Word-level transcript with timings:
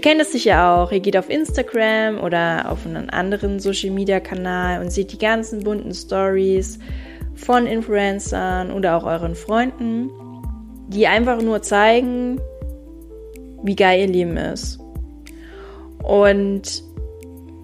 Ihr 0.00 0.02
kennt 0.10 0.22
es 0.22 0.32
sicher 0.32 0.66
auch. 0.66 0.92
Ihr 0.92 1.00
geht 1.00 1.18
auf 1.18 1.28
Instagram 1.28 2.20
oder 2.20 2.72
auf 2.72 2.86
einen 2.86 3.10
anderen 3.10 3.60
Social 3.60 3.90
Media 3.90 4.18
Kanal 4.18 4.80
und 4.80 4.90
seht 4.90 5.12
die 5.12 5.18
ganzen 5.18 5.62
bunten 5.62 5.92
Stories 5.92 6.78
von 7.34 7.66
Influencern 7.66 8.70
oder 8.72 8.96
auch 8.96 9.04
euren 9.04 9.34
Freunden, 9.34 10.08
die 10.88 11.06
einfach 11.06 11.42
nur 11.42 11.60
zeigen, 11.60 12.40
wie 13.62 13.76
geil 13.76 14.00
ihr 14.00 14.06
Leben 14.06 14.38
ist. 14.38 14.80
Und 16.02 16.82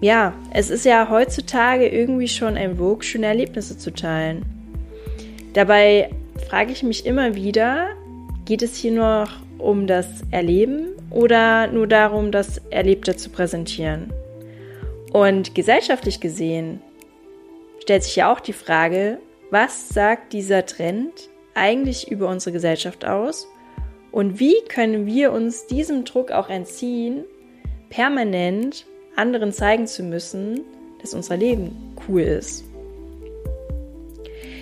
ja, 0.01 0.35
es 0.53 0.69
ist 0.69 0.85
ja 0.85 1.09
heutzutage 1.09 1.87
irgendwie 1.87 2.27
schon 2.27 2.55
ein 2.55 2.77
Vogue, 2.77 3.01
schöne 3.01 3.25
Erlebnisse 3.25 3.79
zu 3.79 3.91
teilen. 3.91 4.45
Dabei 5.53 6.11
frage 6.47 6.71
ich 6.71 6.83
mich 6.83 7.03
immer 7.03 7.33
wieder, 7.33 7.87
geht 8.45 8.61
es 8.61 8.75
hier 8.75 8.91
noch 8.91 9.31
um 9.57 9.87
das 9.87 10.21
Erleben 10.29 10.86
oder 11.17 11.65
nur 11.65 11.87
darum, 11.87 12.31
das 12.31 12.61
Erlebte 12.69 13.15
zu 13.15 13.31
präsentieren? 13.31 14.13
Und 15.11 15.55
gesellschaftlich 15.55 16.19
gesehen 16.19 16.79
stellt 17.81 18.03
sich 18.03 18.17
ja 18.17 18.31
auch 18.31 18.39
die 18.39 18.53
Frage, 18.53 19.17
was 19.49 19.89
sagt 19.89 20.33
dieser 20.33 20.67
Trend 20.67 21.29
eigentlich 21.55 22.11
über 22.11 22.29
unsere 22.29 22.51
Gesellschaft 22.51 23.03
aus? 23.03 23.47
Und 24.11 24.39
wie 24.39 24.55
können 24.69 25.07
wir 25.07 25.31
uns 25.31 25.65
diesem 25.65 26.05
Druck 26.05 26.31
auch 26.31 26.49
entziehen, 26.49 27.25
permanent 27.89 28.85
anderen 29.15 29.51
zeigen 29.51 29.87
zu 29.87 30.03
müssen, 30.03 30.61
dass 31.01 31.15
unser 31.15 31.35
Leben 31.35 31.95
cool 32.07 32.21
ist? 32.21 32.63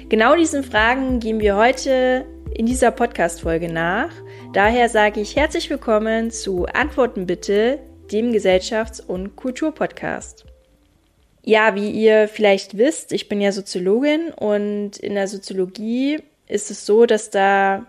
Genau 0.07 0.37
diesen 0.37 0.63
Fragen 0.63 1.19
gehen 1.19 1.41
wir 1.41 1.57
heute 1.57 2.25
in 2.53 2.65
dieser 2.65 2.91
Podcast-Folge 2.91 3.73
nach. 3.73 4.11
Daher 4.55 4.87
sage 4.87 5.19
ich 5.19 5.35
herzlich 5.35 5.69
willkommen 5.69 6.31
zu 6.31 6.65
Antworten 6.65 7.25
bitte, 7.25 7.77
dem 8.13 8.31
Gesellschafts- 8.31 9.01
und 9.01 9.35
Kulturpodcast. 9.35 10.45
Ja, 11.43 11.75
wie 11.75 11.91
ihr 11.91 12.29
vielleicht 12.29 12.77
wisst, 12.77 13.11
ich 13.11 13.27
bin 13.27 13.41
ja 13.41 13.51
Soziologin 13.51 14.31
und 14.31 14.95
in 14.95 15.15
der 15.15 15.27
Soziologie 15.27 16.21
ist 16.47 16.71
es 16.71 16.85
so, 16.85 17.05
dass 17.05 17.31
da 17.31 17.85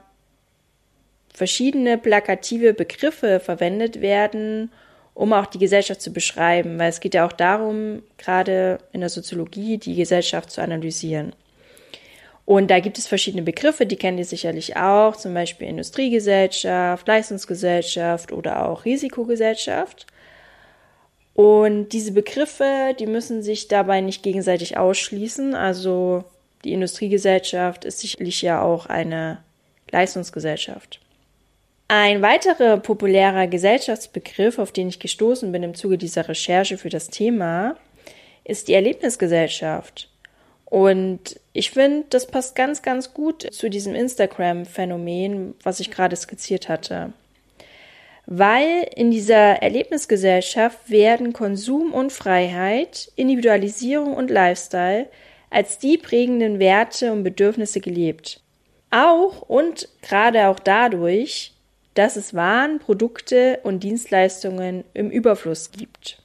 verschiedene 1.33 1.98
plakative 1.98 2.75
Begriffe 2.75 3.39
verwendet 3.39 4.01
werden, 4.01 4.73
um 5.14 5.33
auch 5.34 5.47
die 5.47 5.61
Gesellschaft 5.61 6.01
zu 6.01 6.12
beschreiben, 6.12 6.80
weil 6.80 6.89
es 6.89 6.98
geht 6.98 7.14
ja 7.14 7.25
auch 7.25 7.33
darum, 7.33 8.03
gerade 8.19 8.78
in 8.91 9.03
der 9.03 9.11
Soziologie 9.11 9.78
die 9.78 9.95
Gesellschaft 9.95 10.51
zu 10.51 10.62
analysieren. 10.62 11.33
Und 12.47 12.70
da 12.70 12.78
gibt 12.78 12.97
es 12.97 13.08
verschiedene 13.08 13.42
Begriffe, 13.42 13.86
die 13.86 13.97
kennt 13.97 14.20
ihr 14.20 14.25
sicherlich 14.25 14.77
auch, 14.77 15.16
zum 15.16 15.34
Beispiel 15.34 15.66
Industriegesellschaft, 15.66 17.06
Leistungsgesellschaft 17.06 18.33
oder 18.33 18.69
auch 18.69 18.84
Risikogesellschaft. 18.84 20.06
Und 21.34 21.89
diese 21.89 22.12
Begriffe, 22.12 22.94
die 22.98 23.06
müssen 23.06 23.42
sich 23.42 23.67
dabei 23.67 24.00
nicht 24.00 24.22
gegenseitig 24.22 24.78
ausschließen. 24.78 25.56
Also 25.56 26.24
die 26.64 26.72
Industriegesellschaft 26.72 27.84
ist 27.84 27.98
sicherlich 27.98 28.41
ja 28.42 28.62
auch 28.62 28.86
eine 28.86 29.42
Leistungsgesellschaft. 29.91 31.00
Ein 31.89 32.22
weiterer 32.22 32.78
populärer 32.78 33.48
Gesellschaftsbegriff, 33.48 34.58
auf 34.58 34.72
den 34.72 34.89
ich 34.89 35.00
gestoßen 35.00 35.50
bin 35.50 35.64
im 35.64 35.74
Zuge 35.74 35.98
dieser 35.98 36.28
Recherche 36.28 36.78
für 36.78 36.91
das 36.91 37.08
Thema, 37.08 37.77
ist 38.44 38.69
die 38.69 38.74
Erlebnisgesellschaft. 38.74 40.08
Und 40.67 41.41
ich 41.53 41.70
finde, 41.70 42.06
das 42.11 42.27
passt 42.27 42.57
ganz, 42.57 42.83
ganz 42.83 43.14
gut 43.14 43.42
zu 43.55 43.70
diesem 43.70 43.95
Instagram-Phänomen, 43.95 45.55
was 45.63 45.80
ich 45.80 45.91
gerade 45.91 46.17
skizziert 46.17 46.68
hatte. 46.68 47.13
Weil 48.27 48.89
in 48.96 49.13
dieser 49.13 49.63
Erlebnisgesellschaft 49.63 50.91
werden 50.91 51.33
Konsum 51.33 51.95
und 51.95 52.13
Freiheit, 52.13 53.13
Individualisierung 53.14 54.14
und 54.14 54.30
Lifestyle 54.30 55.08
als 55.51 55.79
die 55.79 55.96
prägenden 55.96 56.58
Werte 56.58 57.12
und 57.12 57.23
Bedürfnisse 57.23 57.80
gelebt. 57.80 58.41
Auch 58.91 59.42
und 59.42 59.89
gerade 60.02 60.48
auch 60.48 60.58
dadurch, 60.58 61.55
dass 61.95 62.17
es 62.17 62.35
Waren, 62.35 62.80
Produkte 62.80 63.61
und 63.62 63.85
Dienstleistungen 63.85 64.85
im 64.92 65.11
Überfluss 65.11 65.70
gibt. 65.70 66.20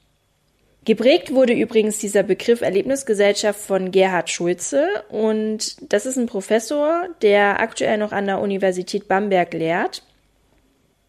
Geprägt 0.83 1.31
wurde 1.31 1.53
übrigens 1.53 1.99
dieser 1.99 2.23
Begriff 2.23 2.61
Erlebnisgesellschaft 2.61 3.59
von 3.59 3.91
Gerhard 3.91 4.31
Schulze 4.31 4.87
und 5.09 5.75
das 5.93 6.07
ist 6.07 6.17
ein 6.17 6.25
Professor, 6.25 7.07
der 7.21 7.59
aktuell 7.59 7.99
noch 7.99 8.11
an 8.11 8.25
der 8.25 8.39
Universität 8.39 9.07
Bamberg 9.07 9.53
lehrt. 9.53 10.01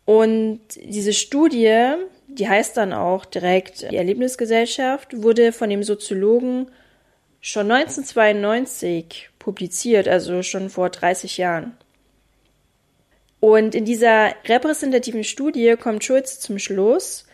Und 0.05 0.61
diese 0.77 1.15
Studie, 1.15 1.95
die 2.29 2.49
heißt 2.49 2.77
dann 2.77 2.93
auch 2.93 3.25
direkt 3.25 3.91
die 3.91 3.97
Erlebnisgesellschaft, 3.97 5.23
wurde 5.23 5.53
von 5.53 5.71
dem 5.71 5.83
Soziologen 5.83 6.67
schon 7.41 7.71
1992 7.71 9.31
publiziert, 9.39 10.07
also 10.07 10.43
schon 10.43 10.69
vor 10.69 10.91
30 10.91 11.39
Jahren. 11.39 11.77
Und 13.41 13.75
in 13.75 13.87
dieser 13.87 14.35
repräsentativen 14.45 15.25
Studie 15.25 15.77
kommt 15.81 16.05
Schulz 16.05 16.41
zum 16.41 16.59
Schluss, 16.59 17.25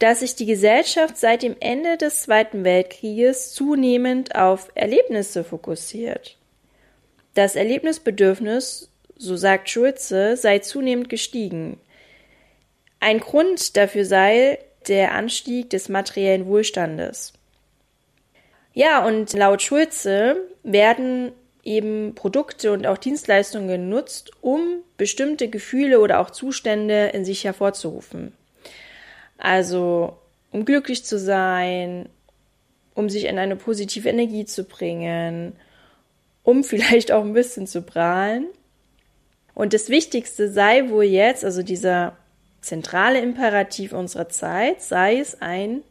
dass 0.00 0.20
sich 0.20 0.34
die 0.34 0.46
Gesellschaft 0.46 1.18
seit 1.18 1.42
dem 1.42 1.56
Ende 1.60 1.98
des 1.98 2.22
Zweiten 2.22 2.64
Weltkrieges 2.64 3.52
zunehmend 3.52 4.34
auf 4.34 4.70
Erlebnisse 4.74 5.44
fokussiert. 5.44 6.38
Das 7.34 7.54
Erlebnisbedürfnis, 7.54 8.90
so 9.16 9.36
sagt 9.36 9.68
Schulze, 9.68 10.36
sei 10.38 10.60
zunehmend 10.60 11.10
gestiegen. 11.10 11.78
Ein 12.98 13.20
Grund 13.20 13.76
dafür 13.76 14.06
sei 14.06 14.58
der 14.88 15.12
Anstieg 15.12 15.68
des 15.68 15.90
materiellen 15.90 16.46
Wohlstandes. 16.46 17.34
Ja, 18.72 19.04
und 19.06 19.34
laut 19.34 19.60
Schulze 19.60 20.36
werden 20.62 21.32
eben 21.62 22.14
Produkte 22.14 22.72
und 22.72 22.86
auch 22.86 22.96
Dienstleistungen 22.96 23.68
genutzt, 23.68 24.30
um 24.40 24.82
bestimmte 24.96 25.48
Gefühle 25.48 26.00
oder 26.00 26.20
auch 26.20 26.30
Zustände 26.30 27.10
in 27.12 27.26
sich 27.26 27.44
hervorzurufen. 27.44 28.32
Also 29.40 30.18
um 30.50 30.64
glücklich 30.64 31.04
zu 31.04 31.18
sein, 31.18 32.08
um 32.94 33.08
sich 33.08 33.24
in 33.24 33.38
eine 33.38 33.56
positive 33.56 34.08
Energie 34.08 34.44
zu 34.44 34.64
bringen, 34.64 35.54
um 36.42 36.64
vielleicht 36.64 37.12
auch 37.12 37.24
ein 37.24 37.32
bisschen 37.32 37.66
zu 37.66 37.82
prahlen. 37.82 38.46
Und 39.54 39.74
das 39.74 39.88
Wichtigste 39.88 40.50
sei 40.50 40.88
wohl 40.88 41.04
jetzt, 41.04 41.44
also 41.44 41.62
dieser 41.62 42.16
zentrale 42.60 43.20
Imperativ 43.20 43.92
unserer 43.92 44.28
Zeit, 44.28 44.82
sei 44.82 45.18
es 45.18 45.40
ein 45.40 45.82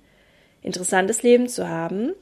interessantes 0.62 1.24
Leben 1.24 1.48
zu 1.48 1.68
haben 1.68 2.14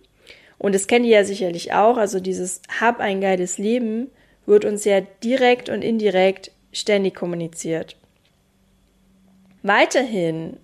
und 0.58 0.74
das 0.74 0.88
kennt 0.88 1.06
ihr 1.06 1.18
ja 1.18 1.24
sicherlich 1.24 1.74
auch, 1.74 1.98
also 1.98 2.20
dieses 2.20 2.62
Hab 2.80 3.00
ein 3.00 3.22
geiles 3.22 3.58
Leben 3.58 4.09
wird 4.46 4.66
uns 4.66 4.86
ja 4.86 5.02
direkt 5.02 5.70
und 5.70 5.82
indirekt 5.82 6.52
ständig 6.72 7.16
kommuniziert. 7.16 7.98
Weiterhin 9.62 10.58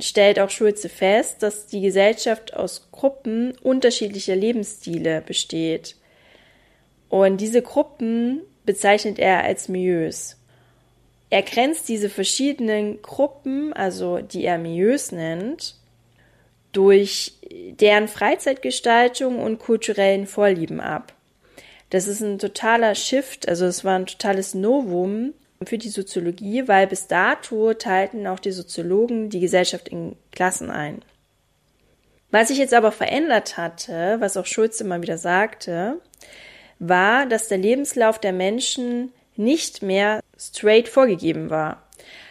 stellt 0.00 0.38
auch 0.40 0.50
Schulze 0.50 0.88
fest, 0.88 1.42
dass 1.42 1.66
die 1.66 1.80
Gesellschaft 1.80 2.54
aus 2.54 2.88
Gruppen 2.92 3.52
unterschiedlicher 3.62 4.36
Lebensstile 4.36 5.20
besteht. 5.20 5.96
Und 7.08 7.40
diese 7.40 7.62
Gruppen 7.62 8.42
bezeichnet 8.64 9.18
er 9.18 9.44
als 9.44 9.68
Milieus. 9.68 10.36
Er 11.30 11.42
grenzt 11.42 11.88
diese 11.88 12.08
verschiedenen 12.08 13.02
Gruppen, 13.02 13.72
also 13.72 14.18
die 14.18 14.44
er 14.44 14.58
Milieus 14.58 15.12
nennt, 15.12 15.74
durch 16.72 17.34
deren 17.80 18.08
Freizeitgestaltung 18.08 19.38
und 19.38 19.58
kulturellen 19.58 20.26
Vorlieben 20.26 20.80
ab. 20.80 21.14
Das 21.90 22.06
ist 22.06 22.20
ein 22.20 22.38
totaler 22.38 22.94
Shift, 22.94 23.48
also 23.48 23.64
es 23.64 23.84
war 23.84 23.98
ein 23.98 24.06
totales 24.06 24.54
Novum 24.54 25.32
für 25.64 25.78
die 25.78 25.88
Soziologie, 25.88 26.68
weil 26.68 26.86
bis 26.86 27.06
dato 27.06 27.74
teilten 27.74 28.26
auch 28.26 28.38
die 28.38 28.52
Soziologen 28.52 29.30
die 29.30 29.40
Gesellschaft 29.40 29.88
in 29.88 30.16
Klassen 30.30 30.70
ein. 30.70 31.02
Was 32.30 32.48
sich 32.48 32.58
jetzt 32.58 32.74
aber 32.74 32.92
verändert 32.92 33.56
hatte, 33.56 34.16
was 34.20 34.36
auch 34.36 34.46
Schulz 34.46 34.80
immer 34.80 35.00
wieder 35.02 35.18
sagte, 35.18 36.00
war, 36.78 37.26
dass 37.26 37.48
der 37.48 37.58
Lebenslauf 37.58 38.18
der 38.18 38.32
Menschen 38.32 39.12
nicht 39.36 39.82
mehr 39.82 40.20
straight 40.38 40.88
vorgegeben 40.88 41.50
war. 41.50 41.82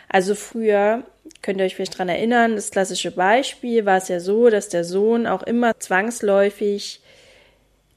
Also 0.10 0.36
früher 0.36 1.04
könnt 1.42 1.60
ihr 1.60 1.66
euch 1.66 1.76
vielleicht 1.76 1.98
dran 1.98 2.10
erinnern, 2.10 2.56
das 2.56 2.72
klassische 2.72 3.12
Beispiel 3.12 3.86
war 3.86 3.98
es 3.98 4.08
ja 4.08 4.20
so, 4.20 4.50
dass 4.50 4.70
der 4.70 4.84
Sohn 4.84 5.28
auch 5.28 5.44
immer 5.44 5.78
zwangsläufig 5.80 7.02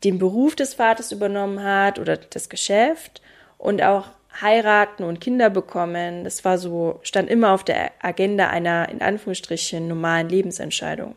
den 0.04 0.18
Beruf 0.18 0.56
des 0.56 0.74
Vaters 0.74 1.12
übernommen 1.12 1.62
hat 1.62 1.98
oder 1.98 2.16
das 2.16 2.48
Geschäft 2.48 3.20
und 3.58 3.82
auch 3.82 4.08
heiraten 4.40 5.04
und 5.04 5.20
Kinder 5.20 5.50
bekommen. 5.50 6.24
Das 6.24 6.44
war 6.44 6.58
so, 6.58 7.00
stand 7.02 7.28
immer 7.28 7.52
auf 7.52 7.64
der 7.64 7.92
Agenda 8.00 8.48
einer 8.48 8.88
in 8.88 9.02
Anführungsstrichen 9.02 9.88
normalen 9.88 10.28
Lebensentscheidung. 10.28 11.16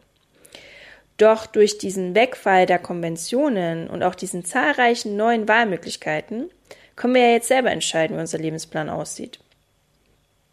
Doch 1.17 1.45
durch 1.45 1.77
diesen 1.77 2.15
Wegfall 2.15 2.65
der 2.65 2.79
Konventionen 2.79 3.87
und 3.89 4.03
auch 4.03 4.15
diesen 4.15 4.45
zahlreichen 4.45 5.15
neuen 5.15 5.47
Wahlmöglichkeiten 5.47 6.49
können 6.95 7.15
wir 7.15 7.21
ja 7.21 7.33
jetzt 7.33 7.47
selber 7.47 7.71
entscheiden, 7.71 8.17
wie 8.17 8.21
unser 8.21 8.39
Lebensplan 8.39 8.89
aussieht. 8.89 9.39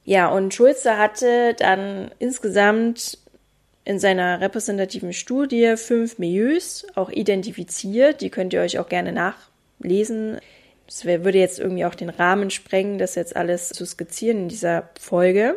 Ja, 0.04 0.28
und 0.28 0.54
Schulze 0.54 0.98
hatte 0.98 1.54
dann 1.54 2.10
insgesamt 2.18 3.18
in 3.84 3.98
seiner 3.98 4.40
repräsentativen 4.40 5.12
Studie 5.12 5.74
fünf 5.76 6.18
Milieus 6.18 6.86
auch 6.94 7.10
identifiziert. 7.10 8.20
Die 8.20 8.30
könnt 8.30 8.52
ihr 8.52 8.60
euch 8.60 8.78
auch 8.78 8.88
gerne 8.88 9.12
nachlesen. 9.12 10.38
Das 10.90 11.04
würde 11.04 11.38
jetzt 11.38 11.58
irgendwie 11.60 11.84
auch 11.84 11.94
den 11.94 12.08
Rahmen 12.10 12.50
sprengen, 12.50 12.98
das 12.98 13.14
jetzt 13.14 13.36
alles 13.36 13.68
zu 13.68 13.86
skizzieren 13.86 14.38
in 14.38 14.48
dieser 14.48 14.90
Folge. 14.98 15.56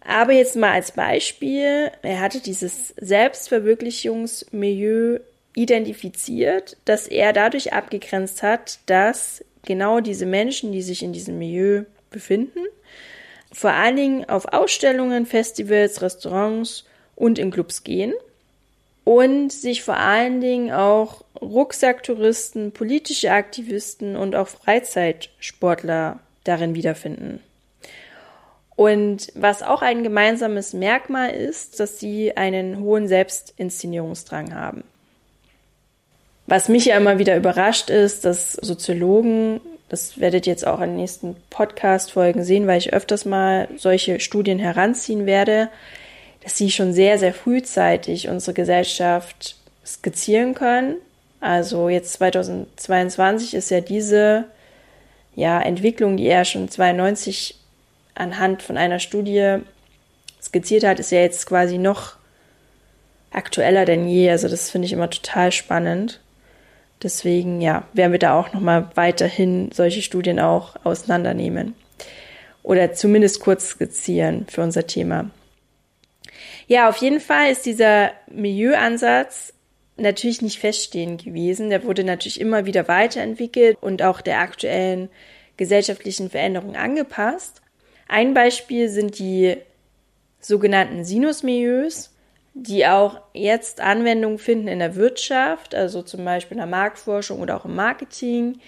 Aber 0.00 0.32
jetzt 0.32 0.56
mal 0.56 0.72
als 0.72 0.90
Beispiel, 0.90 1.92
er 2.02 2.20
hatte 2.20 2.40
dieses 2.40 2.92
Selbstverwirklichungsmilieu 2.96 5.20
identifiziert, 5.54 6.76
dass 6.84 7.06
er 7.06 7.32
dadurch 7.32 7.72
abgegrenzt 7.72 8.42
hat, 8.42 8.80
dass 8.86 9.44
genau 9.64 10.00
diese 10.00 10.26
Menschen, 10.26 10.72
die 10.72 10.82
sich 10.82 11.04
in 11.04 11.12
diesem 11.12 11.38
Milieu 11.38 11.84
befinden, 12.10 12.66
vor 13.52 13.70
allen 13.70 13.94
Dingen 13.94 14.28
auf 14.28 14.46
Ausstellungen, 14.46 15.24
Festivals, 15.24 16.02
Restaurants 16.02 16.84
und 17.14 17.38
in 17.38 17.52
Clubs 17.52 17.84
gehen 17.84 18.12
und 19.08 19.50
sich 19.50 19.84
vor 19.84 19.96
allen 19.96 20.42
Dingen 20.42 20.70
auch 20.70 21.24
Rucksacktouristen, 21.40 22.72
politische 22.72 23.32
Aktivisten 23.32 24.16
und 24.16 24.36
auch 24.36 24.48
Freizeitsportler 24.48 26.18
darin 26.44 26.74
wiederfinden. 26.74 27.40
Und 28.76 29.32
was 29.34 29.62
auch 29.62 29.80
ein 29.80 30.02
gemeinsames 30.02 30.74
Merkmal 30.74 31.30
ist, 31.30 31.80
dass 31.80 31.98
sie 31.98 32.36
einen 32.36 32.80
hohen 32.80 33.08
Selbstinszenierungsdrang 33.08 34.54
haben. 34.54 34.84
Was 36.46 36.68
mich 36.68 36.84
ja 36.84 36.98
immer 36.98 37.18
wieder 37.18 37.34
überrascht 37.34 37.88
ist, 37.88 38.26
dass 38.26 38.52
Soziologen, 38.52 39.62
das 39.88 40.20
werdet 40.20 40.46
ihr 40.46 40.52
jetzt 40.52 40.66
auch 40.66 40.82
in 40.82 40.90
den 40.90 40.96
nächsten 40.96 41.34
Podcast-Folgen 41.48 42.44
sehen, 42.44 42.66
weil 42.66 42.76
ich 42.76 42.92
öfters 42.92 43.24
mal 43.24 43.68
solche 43.78 44.20
Studien 44.20 44.58
heranziehen 44.58 45.24
werde, 45.24 45.70
dass 46.48 46.56
sie 46.56 46.70
schon 46.70 46.94
sehr, 46.94 47.18
sehr 47.18 47.34
frühzeitig 47.34 48.30
unsere 48.30 48.54
Gesellschaft 48.54 49.56
skizzieren 49.84 50.54
können. 50.54 50.96
Also 51.40 51.90
jetzt 51.90 52.14
2022 52.14 53.52
ist 53.52 53.70
ja 53.70 53.82
diese 53.82 54.46
ja, 55.34 55.60
Entwicklung, 55.60 56.16
die 56.16 56.26
er 56.26 56.46
schon 56.46 56.70
92 56.70 57.54
anhand 58.14 58.62
von 58.62 58.78
einer 58.78 58.98
Studie 58.98 59.58
skizziert 60.40 60.84
hat, 60.84 60.98
ist 60.98 61.12
ja 61.12 61.20
jetzt 61.20 61.44
quasi 61.44 61.76
noch 61.76 62.16
aktueller 63.30 63.84
denn 63.84 64.08
je. 64.08 64.30
Also 64.30 64.48
das 64.48 64.70
finde 64.70 64.86
ich 64.86 64.94
immer 64.94 65.10
total 65.10 65.52
spannend. 65.52 66.18
Deswegen, 67.02 67.60
ja, 67.60 67.86
werden 67.92 68.12
wir 68.12 68.18
da 68.18 68.40
auch 68.40 68.54
nochmal 68.54 68.88
weiterhin 68.94 69.70
solche 69.70 70.00
Studien 70.00 70.40
auch 70.40 70.76
auseinandernehmen. 70.82 71.74
Oder 72.62 72.94
zumindest 72.94 73.40
kurz 73.40 73.68
skizzieren 73.68 74.46
für 74.48 74.62
unser 74.62 74.86
Thema. 74.86 75.30
Ja, 76.68 76.90
auf 76.90 76.98
jeden 76.98 77.18
Fall 77.20 77.50
ist 77.50 77.64
dieser 77.64 78.12
Milieuansatz 78.30 79.54
natürlich 79.96 80.42
nicht 80.42 80.58
feststehend 80.58 81.24
gewesen. 81.24 81.70
Der 81.70 81.82
wurde 81.82 82.04
natürlich 82.04 82.40
immer 82.40 82.66
wieder 82.66 82.88
weiterentwickelt 82.88 83.78
und 83.80 84.02
auch 84.02 84.20
der 84.20 84.40
aktuellen 84.40 85.08
gesellschaftlichen 85.56 86.28
Veränderung 86.28 86.76
angepasst. 86.76 87.62
Ein 88.06 88.34
Beispiel 88.34 88.90
sind 88.90 89.18
die 89.18 89.56
sogenannten 90.40 91.04
Sinusmilieus, 91.04 92.14
die 92.52 92.86
auch 92.86 93.22
jetzt 93.32 93.80
Anwendung 93.80 94.38
finden 94.38 94.68
in 94.68 94.78
der 94.78 94.94
Wirtschaft, 94.94 95.74
also 95.74 96.02
zum 96.02 96.22
Beispiel 96.24 96.56
in 96.56 96.60
der 96.60 96.66
Marktforschung 96.66 97.40
oder 97.40 97.56
auch 97.56 97.64
im 97.64 97.74
Marketing, 97.74 98.60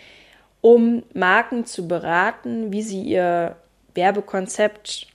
um 0.62 1.02
Marken 1.12 1.66
zu 1.66 1.86
beraten, 1.86 2.72
wie 2.72 2.82
sie 2.82 3.02
ihr 3.02 3.56
Werbekonzept 3.94 5.09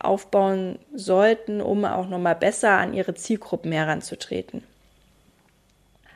aufbauen 0.00 0.78
sollten, 0.94 1.60
um 1.60 1.84
auch 1.84 2.08
nochmal 2.08 2.34
besser 2.34 2.72
an 2.72 2.94
ihre 2.94 3.14
Zielgruppen 3.14 3.72
heranzutreten. 3.72 4.62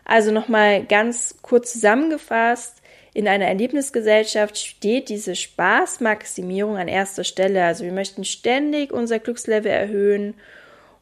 Also 0.04 0.32
nochmal 0.32 0.84
ganz 0.84 1.36
kurz 1.42 1.72
zusammengefasst, 1.72 2.82
in 3.14 3.28
einer 3.28 3.46
Erlebnisgesellschaft 3.46 4.58
steht 4.58 5.08
diese 5.08 5.36
Spaßmaximierung 5.36 6.76
an 6.76 6.88
erster 6.88 7.22
Stelle. 7.22 7.64
Also 7.64 7.84
wir 7.84 7.92
möchten 7.92 8.24
ständig 8.24 8.92
unser 8.92 9.20
Glückslevel 9.20 9.70
erhöhen 9.70 10.34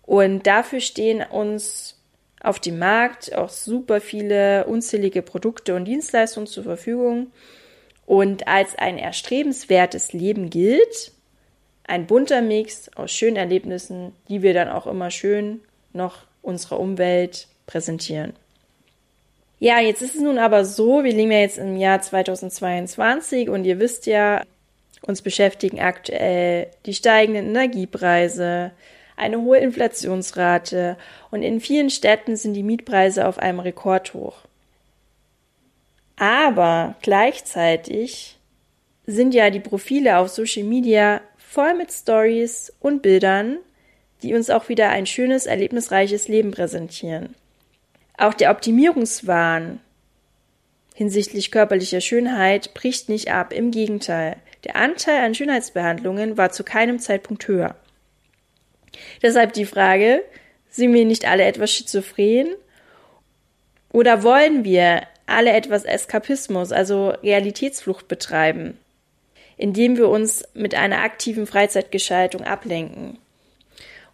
und 0.03 0.47
dafür 0.47 0.81
stehen 0.81 1.23
uns 1.23 1.99
auf 2.43 2.61
dem 2.61 2.79
Markt 2.79 3.35
auch 3.35 3.49
super 3.49 4.01
viele 4.01 4.67
unzählige 4.67 5.23
Produkte 5.23 5.75
und 5.75 5.87
Dienstleistungen 5.87 6.47
zur 6.47 6.65
Verfügung. 6.65 7.33
Und 8.05 8.47
als 8.47 8.75
ein 8.75 8.99
erstrebenswertes 8.99 10.13
Leben 10.13 10.51
gilt 10.51 11.13
ein 11.85 12.07
bunter 12.07 12.43
Mix 12.43 12.89
aus 12.95 13.11
schönen 13.11 13.37
Erlebnissen, 13.37 14.13
die 14.29 14.43
wir 14.43 14.55
dann 14.55 14.69
auch 14.69 14.87
immer 14.87 15.11
schön 15.11 15.61
noch 15.93 16.19
unserer 16.43 16.81
Umwelt 16.81 17.49
präsentieren. 17.67 18.35
Ja, 19.59 19.79
jetzt 19.79 20.03
ist 20.03 20.17
es 20.17 20.21
nun 20.21 20.39
aber 20.39 20.65
so, 20.65 21.05
wir 21.05 21.13
leben 21.13 21.31
ja 21.31 21.39
jetzt 21.39 21.59
im 21.59 21.77
Jahr 21.77 22.01
2022 22.01 23.49
und 23.49 23.65
ihr 23.65 23.79
wisst 23.79 24.07
ja, 24.07 24.43
uns 25.03 25.23
beschäftigen 25.23 25.81
aktuell 25.81 26.69
die 26.87 26.95
steigenden 26.95 27.47
Energiepreise, 27.47 28.73
eine 29.17 29.41
hohe 29.41 29.59
Inflationsrate 29.59 30.97
und 31.31 31.43
in 31.43 31.61
vielen 31.61 31.91
Städten 31.91 32.37
sind 32.37 32.55
die 32.55 32.63
Mietpreise 32.63 33.27
auf 33.27 33.39
einem 33.39 33.61
Rekordhoch. 33.61 34.39
Aber 36.17 36.97
gleichzeitig 37.03 38.39
sind 39.07 39.35
ja 39.35 39.51
die 39.51 39.61
Profile 39.61 40.19
auf 40.19 40.29
Social 40.29 40.65
Media 40.65 41.21
voll 41.53 41.75
mit 41.75 41.93
Stories 41.93 42.73
und 42.81 43.03
Bildern, 43.03 43.59
die 44.23 44.33
uns 44.33 44.49
auch 44.49 44.71
wieder 44.71 44.89
ein 44.89 45.05
schönes, 45.05 45.45
erlebnisreiches 45.45 46.27
Leben 46.27 46.51
präsentieren. 46.51 47.35
Auch 48.17 48.33
der 48.33 48.51
Optimierungswahn 48.51 49.81
hinsichtlich 50.95 51.51
körperlicher 51.51 52.01
Schönheit 52.01 52.73
bricht 52.73 53.11
nicht 53.11 53.31
ab. 53.31 53.53
Im 53.53 53.71
Gegenteil, 53.71 54.37
der 54.65 54.77
Anteil 54.77 55.25
an 55.25 55.35
Schönheitsbehandlungen 55.35 56.39
war 56.39 56.53
zu 56.53 56.65
keinem 56.65 56.99
Zeitpunkt 56.99 57.47
höher. 57.47 57.75
Deshalb 59.21 59.53
die 59.53 59.67
Frage, 59.67 60.23
sind 60.71 60.95
wir 60.95 61.05
nicht 61.05 61.27
alle 61.27 61.45
etwas 61.45 61.71
schizophren? 61.71 62.49
Oder 63.91 64.23
wollen 64.23 64.65
wir 64.65 65.03
alle 65.27 65.53
etwas 65.53 65.85
Eskapismus, 65.85 66.73
also 66.73 67.11
Realitätsflucht 67.23 68.09
betreiben, 68.09 68.79
indem 69.57 69.97
wir 69.97 70.09
uns 70.09 70.45
mit 70.55 70.75
einer 70.75 71.03
aktiven 71.03 71.47
Freizeitgeschaltung 71.47 72.43
ablenken? 72.43 73.19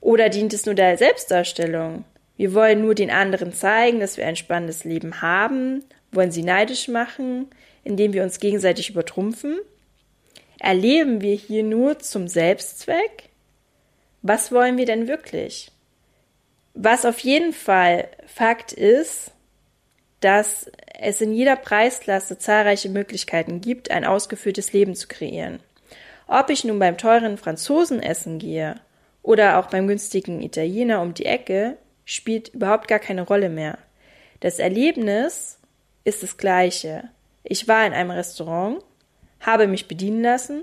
Oder 0.01 0.29
dient 0.29 0.53
es 0.53 0.67
nur 0.67 0.75
der 0.75 0.97
Selbstdarstellung? 0.97 2.05
Wir 2.37 2.55
wollen 2.55 2.83
nur 2.83 2.95
den 2.95 3.11
anderen 3.11 3.53
zeigen, 3.53 4.01
dass 4.01 4.17
wir 4.17 4.27
ein 4.27 4.37
spannendes 4.37 4.85
Leben 4.85 5.23
haben, 5.23 5.85
wollen 6.13 6.31
sie 6.31 6.45
neidisch 6.45 6.89
machen, 6.89 7.49
indem 7.85 8.13
wir 8.13 8.23
uns 8.23 8.39
gegenseitig 8.39 8.91
übertrumpfen. 8.91 9.59
Erleben 10.61 11.21
wir 11.21 11.35
hier 11.35 11.63
nur 11.63 11.99
zum 11.99 12.29
Selbstzweck? 12.29 13.31
Was 14.23 14.53
wollen 14.53 14.77
wir 14.77 14.87
denn 14.87 15.09
wirklich? 15.09 15.71
Was 16.75 17.05
auf 17.05 17.19
jeden 17.21 17.53
Fall 17.53 18.09
Fakt 18.27 18.73
ist, 18.73 19.33
dass 20.21 20.71
es 20.99 21.21
in 21.21 21.33
jeder 21.33 21.57
Preisklasse 21.57 22.39
zahlreiche 22.39 22.89
Möglichkeiten 22.89 23.61
gibt, 23.61 23.91
ein 23.91 24.05
ausgeführtes 24.05 24.73
Leben 24.73 24.95
zu 24.95 25.07
kreieren. 25.09 25.61
Ob 26.27 26.51
ich 26.51 26.65
nun 26.65 26.79
beim 26.79 26.99
teuren 26.99 27.39
Franzosen 27.39 28.03
essen 28.03 28.39
gehe 28.39 28.81
oder 29.23 29.59
auch 29.59 29.67
beim 29.67 29.87
günstigen 29.87 30.43
Italiener 30.43 31.01
um 31.01 31.15
die 31.15 31.27
Ecke, 31.27 31.77
spielt 32.05 32.49
überhaupt 32.49 32.89
gar 32.89 32.99
keine 32.99 33.23
Rolle 33.23 33.49
mehr. 33.49 33.79
Das 34.41 34.59
Erlebnis 34.59 35.59
ist 36.05 36.23
das 36.23 36.37
gleiche. 36.37 37.05
Ich 37.45 37.69
war 37.69 37.87
in 37.87 37.93
einem 37.93 38.11
Restaurant, 38.11 38.83
habe 39.41 39.67
mich 39.67 39.89
bedienen 39.89 40.23
lassen 40.23 40.63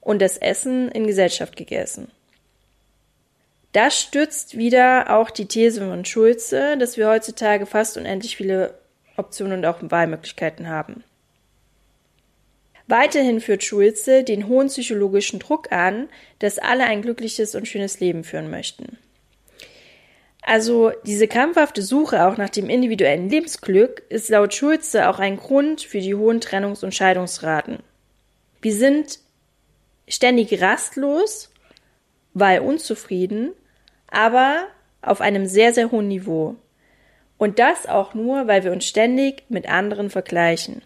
und 0.00 0.20
das 0.20 0.36
Essen 0.36 0.90
in 0.90 1.06
Gesellschaft 1.06 1.56
gegessen. 1.56 2.10
Das 3.72 4.00
stützt 4.00 4.58
wieder 4.58 5.16
auch 5.16 5.30
die 5.30 5.46
These 5.46 5.80
von 5.86 6.04
Schulze, 6.04 6.76
dass 6.76 6.96
wir 6.96 7.08
heutzutage 7.08 7.66
fast 7.66 7.96
unendlich 7.96 8.36
viele 8.36 8.74
Optionen 9.20 9.58
und 9.58 9.66
auch 9.66 9.78
Wahlmöglichkeiten 9.80 10.68
haben. 10.68 11.04
Weiterhin 12.86 13.40
führt 13.40 13.62
Schulze 13.62 14.24
den 14.24 14.48
hohen 14.48 14.66
psychologischen 14.66 15.38
Druck 15.38 15.70
an, 15.70 16.08
dass 16.40 16.58
alle 16.58 16.84
ein 16.84 17.02
glückliches 17.02 17.54
und 17.54 17.68
schönes 17.68 18.00
Leben 18.00 18.24
führen 18.24 18.50
möchten. 18.50 18.98
Also 20.42 20.90
diese 21.06 21.28
krampfhafte 21.28 21.82
Suche 21.82 22.26
auch 22.26 22.36
nach 22.36 22.48
dem 22.48 22.68
individuellen 22.68 23.28
Lebensglück 23.28 24.02
ist 24.08 24.30
laut 24.30 24.54
Schulze 24.54 25.08
auch 25.08 25.20
ein 25.20 25.36
Grund 25.36 25.82
für 25.82 26.00
die 26.00 26.16
hohen 26.16 26.40
Trennungs- 26.40 26.82
und 26.82 26.94
Scheidungsraten. 26.94 27.78
Wir 28.60 28.74
sind 28.74 29.20
ständig 30.08 30.60
rastlos, 30.60 31.50
weil 32.34 32.60
unzufrieden, 32.60 33.52
aber 34.08 34.66
auf 35.02 35.20
einem 35.20 35.46
sehr, 35.46 35.72
sehr 35.72 35.90
hohen 35.90 36.08
Niveau. 36.08 36.56
Und 37.40 37.58
das 37.58 37.86
auch 37.86 38.12
nur, 38.12 38.48
weil 38.48 38.64
wir 38.64 38.70
uns 38.70 38.84
ständig 38.84 39.44
mit 39.48 39.66
anderen 39.66 40.10
vergleichen. 40.10 40.82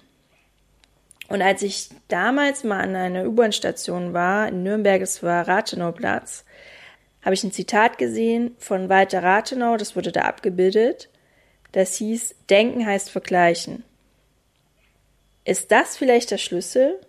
Und 1.27 1.43
als 1.43 1.63
ich 1.63 1.89
damals 2.07 2.63
mal 2.63 2.79
an 2.79 2.95
einer 2.95 3.27
U-Bahn-Station 3.27 4.13
war, 4.13 4.47
in 4.47 4.63
Nürnberg, 4.63 5.03
es 5.03 5.21
war 5.25 5.49
Rathenauplatz, 5.49 6.45
habe 7.23 7.35
ich 7.35 7.43
ein 7.43 7.51
Zitat 7.51 7.99
gesehen 7.99 8.55
von 8.61 8.89
Walter 8.89 9.25
Rathenau, 9.25 9.77
das 9.77 9.97
wurde 9.97 10.13
da 10.13 10.21
abgebildet. 10.21 11.09
Das 11.73 11.97
hieß, 11.97 12.37
Denken 12.49 12.87
heißt 12.87 13.11
vergleichen. 13.11 13.83
Ist 15.45 15.73
das 15.73 15.97
vielleicht 15.97 16.31
der 16.31 16.39
Schlüssel? 16.39 17.01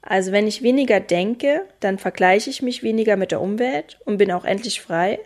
Also 0.00 0.32
wenn 0.32 0.46
ich 0.46 0.62
weniger 0.62 1.00
denke, 1.00 1.66
dann 1.80 1.98
vergleiche 1.98 2.48
ich 2.48 2.62
mich 2.62 2.82
weniger 2.82 3.18
mit 3.18 3.30
der 3.30 3.42
Umwelt 3.42 3.98
und 4.06 4.16
bin 4.16 4.32
auch 4.32 4.46
endlich 4.46 4.80
frei. 4.80 5.18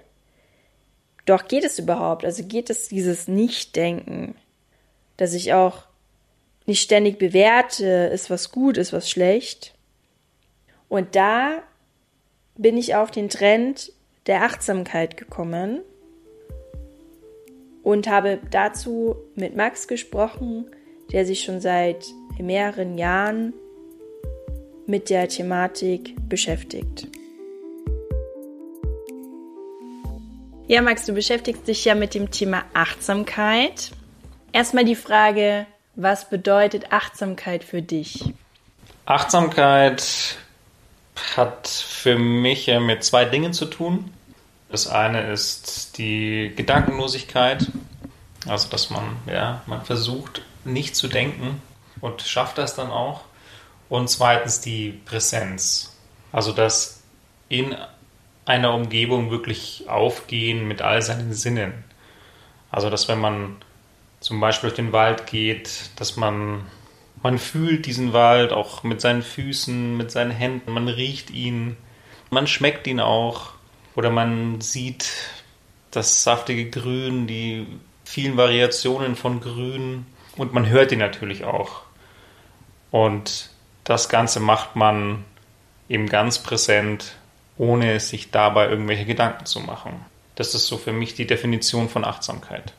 Doch 1.24 1.48
geht 1.48 1.64
es 1.64 1.78
überhaupt? 1.78 2.24
Also 2.24 2.44
geht 2.44 2.70
es 2.70 2.88
dieses 2.88 3.28
Nicht-Denken, 3.28 4.34
dass 5.16 5.34
ich 5.34 5.52
auch 5.52 5.84
nicht 6.66 6.82
ständig 6.82 7.18
bewerte, 7.18 8.10
ist 8.12 8.30
was 8.30 8.50
gut, 8.50 8.76
ist 8.76 8.92
was 8.92 9.10
schlecht? 9.10 9.74
Und 10.88 11.14
da 11.16 11.62
bin 12.56 12.76
ich 12.76 12.94
auf 12.94 13.10
den 13.10 13.28
Trend 13.28 13.92
der 14.26 14.42
Achtsamkeit 14.42 15.16
gekommen 15.16 15.80
und 17.82 18.08
habe 18.08 18.38
dazu 18.50 19.16
mit 19.34 19.56
Max 19.56 19.88
gesprochen, 19.88 20.70
der 21.12 21.26
sich 21.26 21.42
schon 21.42 21.60
seit 21.60 22.06
mehreren 22.38 22.96
Jahren 22.96 23.52
mit 24.86 25.10
der 25.10 25.28
Thematik 25.28 26.14
beschäftigt. 26.28 27.08
Ja, 30.66 30.80
Max, 30.80 31.04
du 31.04 31.12
beschäftigst 31.12 31.68
dich 31.68 31.84
ja 31.84 31.94
mit 31.94 32.14
dem 32.14 32.30
Thema 32.30 32.64
Achtsamkeit. 32.72 33.90
Erstmal 34.50 34.86
die 34.86 34.96
Frage, 34.96 35.66
was 35.94 36.30
bedeutet 36.30 36.90
Achtsamkeit 36.90 37.62
für 37.64 37.82
dich? 37.82 38.32
Achtsamkeit 39.04 40.38
hat 41.36 41.68
für 41.68 42.18
mich 42.18 42.66
mit 42.80 43.04
zwei 43.04 43.26
Dingen 43.26 43.52
zu 43.52 43.66
tun. 43.66 44.10
Das 44.70 44.88
eine 44.88 45.30
ist 45.30 45.98
die 45.98 46.54
Gedankenlosigkeit, 46.56 47.70
also 48.48 48.70
dass 48.70 48.88
man, 48.88 49.18
ja, 49.26 49.62
man 49.66 49.84
versucht 49.84 50.40
nicht 50.64 50.96
zu 50.96 51.08
denken 51.08 51.60
und 52.00 52.22
schafft 52.22 52.56
das 52.56 52.74
dann 52.74 52.90
auch. 52.90 53.20
Und 53.90 54.08
zweitens 54.08 54.62
die 54.62 54.98
Präsenz, 55.04 55.94
also 56.32 56.52
das 56.52 57.02
in 57.50 57.76
einer 58.46 58.74
Umgebung 58.74 59.30
wirklich 59.30 59.84
aufgehen 59.88 60.66
mit 60.68 60.82
all 60.82 61.02
seinen 61.02 61.32
Sinnen. 61.32 61.84
Also 62.70 62.90
dass 62.90 63.08
wenn 63.08 63.20
man 63.20 63.56
zum 64.20 64.40
Beispiel 64.40 64.70
durch 64.70 64.76
den 64.76 64.92
Wald 64.92 65.26
geht, 65.26 65.90
dass 65.96 66.16
man 66.16 66.64
man 67.22 67.38
fühlt 67.38 67.86
diesen 67.86 68.12
Wald 68.12 68.52
auch 68.52 68.82
mit 68.82 69.00
seinen 69.00 69.22
Füßen, 69.22 69.96
mit 69.96 70.10
seinen 70.10 70.30
Händen, 70.30 70.72
man 70.72 70.88
riecht 70.88 71.30
ihn, 71.30 71.76
man 72.30 72.46
schmeckt 72.46 72.86
ihn 72.86 73.00
auch 73.00 73.52
oder 73.94 74.10
man 74.10 74.60
sieht 74.60 75.10
das 75.90 76.22
saftige 76.22 76.68
Grün, 76.68 77.26
die 77.26 77.66
vielen 78.04 78.36
Variationen 78.36 79.16
von 79.16 79.40
Grün 79.40 80.04
und 80.36 80.52
man 80.52 80.68
hört 80.68 80.92
ihn 80.92 80.98
natürlich 80.98 81.44
auch. 81.44 81.82
Und 82.90 83.50
das 83.84 84.08
Ganze 84.08 84.40
macht 84.40 84.76
man 84.76 85.24
eben 85.88 86.06
ganz 86.06 86.42
präsent, 86.42 87.16
ohne 87.58 88.00
sich 88.00 88.30
dabei 88.30 88.68
irgendwelche 88.68 89.04
Gedanken 89.04 89.46
zu 89.46 89.60
machen. 89.60 90.04
Das 90.34 90.54
ist 90.54 90.66
so 90.66 90.76
für 90.76 90.92
mich 90.92 91.14
die 91.14 91.26
Definition 91.26 91.88
von 91.88 92.04
Achtsamkeit. 92.04 92.72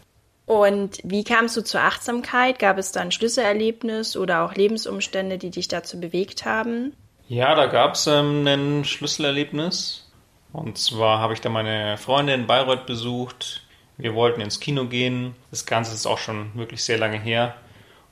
Und 0.45 0.99
wie 1.03 1.23
kamst 1.23 1.57
du 1.57 1.63
zur 1.63 1.81
Achtsamkeit? 1.81 2.59
Gab 2.59 2.77
es 2.77 2.91
da 2.91 3.01
ein 3.01 3.11
Schlüsselerlebnis 3.11 4.15
oder 4.15 4.43
auch 4.43 4.53
Lebensumstände, 4.53 5.37
die 5.37 5.49
dich 5.49 5.67
dazu 5.67 5.99
bewegt 5.99 6.45
haben? 6.45 6.93
Ja, 7.27 7.55
da 7.55 7.65
gab 7.65 7.95
es 7.95 8.05
ähm, 8.05 8.45
ein 8.45 8.85
Schlüsselerlebnis. 8.85 10.07
Und 10.53 10.77
zwar 10.77 11.19
habe 11.19 11.33
ich 11.33 11.41
da 11.41 11.49
meine 11.49 11.97
Freundin 11.97 12.41
in 12.41 12.47
Bayreuth 12.47 12.85
besucht. 12.85 13.63
Wir 13.97 14.13
wollten 14.13 14.41
ins 14.41 14.59
Kino 14.59 14.85
gehen. 14.85 15.35
Das 15.49 15.65
Ganze 15.65 15.93
ist 15.93 16.05
auch 16.05 16.19
schon 16.19 16.51
wirklich 16.53 16.83
sehr 16.83 16.97
lange 16.97 17.19
her. 17.19 17.55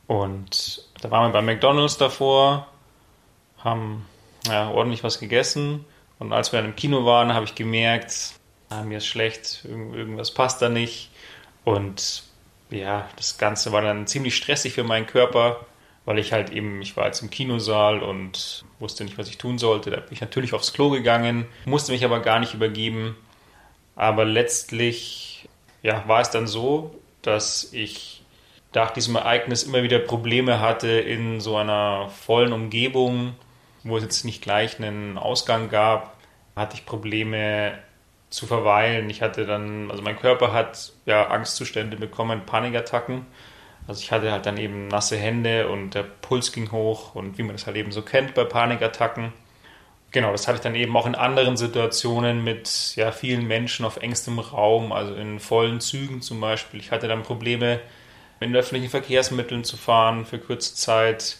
Und 0.08 0.84
da 1.02 1.12
waren 1.12 1.30
wir 1.30 1.34
bei 1.34 1.42
McDonalds 1.42 1.98
davor, 1.98 2.68
haben 3.60 4.06
ja, 4.48 4.70
ordentlich 4.72 5.04
was 5.04 5.20
gegessen. 5.20 5.86
Und 6.24 6.32
als 6.32 6.54
wir 6.54 6.60
im 6.60 6.78
Kino 6.78 7.06
waren, 7.06 7.34
habe 7.34 7.44
ich 7.44 7.54
gemerkt, 7.54 8.36
ah, 8.70 8.84
mir 8.84 9.00
ist 9.00 9.08
schlecht, 9.08 9.66
irgendwas 9.66 10.32
passt 10.32 10.62
da 10.62 10.70
nicht. 10.70 11.10
Und 11.66 12.24
ja, 12.70 13.10
das 13.18 13.38
Ganze 13.38 13.74
war 13.74 13.82
dann 13.82 14.08
ziemlich 14.08 14.38
stressig 14.38 14.72
für 14.72 14.86
meinen 14.86 15.06
Körper, 15.06 15.66
weil 16.06 16.20
ich 16.20 16.32
halt 16.32 16.50
eben, 16.50 16.82
ich 16.82 16.96
war 16.96 17.08
jetzt 17.08 17.22
im 17.22 17.30
Kinosaal 17.30 18.02
und 18.02 18.64
wusste 18.80 19.04
nicht, 19.04 19.18
was 19.18 19.28
ich 19.28 19.38
tun 19.38 19.58
sollte. 19.58 19.92
Da 19.92 19.98
bin 19.98 20.14
ich 20.14 20.22
natürlich 20.22 20.54
aufs 20.54 20.72
Klo 20.72 20.92
gegangen, 20.92 21.46
musste 21.66 21.92
mich 21.92 22.06
aber 22.06 22.22
gar 22.22 22.40
nicht 22.40 22.54
übergeben. 22.54 23.18
Aber 23.98 24.24
letztlich 24.24 25.50
ja, 25.82 26.08
war 26.08 26.22
es 26.22 26.30
dann 26.30 26.48
so, 26.48 26.98
dass 27.22 27.74
ich 27.74 28.24
nach 28.74 28.92
diesem 28.92 29.18
Ereignis 29.18 29.64
immer 29.64 29.84
wieder 29.84 30.00
Probleme 30.00 30.62
hatte 30.62 30.88
in 30.88 31.42
so 31.42 31.58
einer 31.58 32.08
vollen 32.08 32.54
Umgebung, 32.54 33.36
wo 33.84 33.98
es 33.98 34.04
jetzt 34.04 34.24
nicht 34.24 34.42
gleich 34.42 34.80
einen 34.80 35.18
Ausgang 35.18 35.68
gab, 35.68 36.13
hatte 36.56 36.76
ich 36.76 36.86
Probleme 36.86 37.78
zu 38.30 38.48
verweilen. 38.48 39.10
Ich 39.10 39.22
hatte 39.22 39.46
dann, 39.46 39.92
also 39.92 40.02
mein 40.02 40.18
Körper 40.18 40.54
hat 40.54 40.94
ja 41.06 41.30
Angstzustände 41.30 41.98
bekommen, 41.98 42.46
Panikattacken. 42.46 43.26
Also 43.88 44.02
ich 44.02 44.12
hatte 44.12 44.32
halt 44.32 44.46
dann 44.46 44.58
eben 44.58 44.88
nasse 44.88 45.18
Hände 45.18 45.68
und 45.70 45.92
der 45.94 46.04
Puls 46.04 46.52
ging 46.52 46.72
hoch 46.72 47.16
und 47.16 47.38
wie 47.38 47.44
man 47.44 47.56
das 47.56 47.68
halt 47.68 47.76
eben 47.78 47.92
so 47.92 48.02
kennt 48.02 48.34
bei 48.34 48.44
Panikattacken. 48.46 49.34
Genau, 50.12 50.32
das 50.32 50.48
hatte 50.48 50.58
ich 50.58 50.62
dann 50.62 50.76
eben 50.76 50.96
auch 50.96 51.08
in 51.08 51.16
anderen 51.16 51.58
Situationen 51.58 52.44
mit 52.44 52.96
ja, 52.96 53.12
vielen 53.12 53.48
Menschen 53.48 53.86
auf 53.86 53.98
engstem 53.98 54.40
Raum, 54.40 54.92
also 54.92 55.16
in 55.16 55.40
vollen 55.40 55.80
Zügen 55.80 56.22
zum 56.22 56.40
Beispiel. 56.40 56.80
Ich 56.80 56.92
hatte 56.92 57.08
dann 57.08 57.24
Probleme, 57.24 57.82
in 58.40 58.56
öffentlichen 58.56 58.90
Verkehrsmitteln 58.90 59.64
zu 59.64 59.78
fahren 59.78 60.26
für 60.26 60.38
kurze 60.38 60.76
Zeit. 60.76 61.38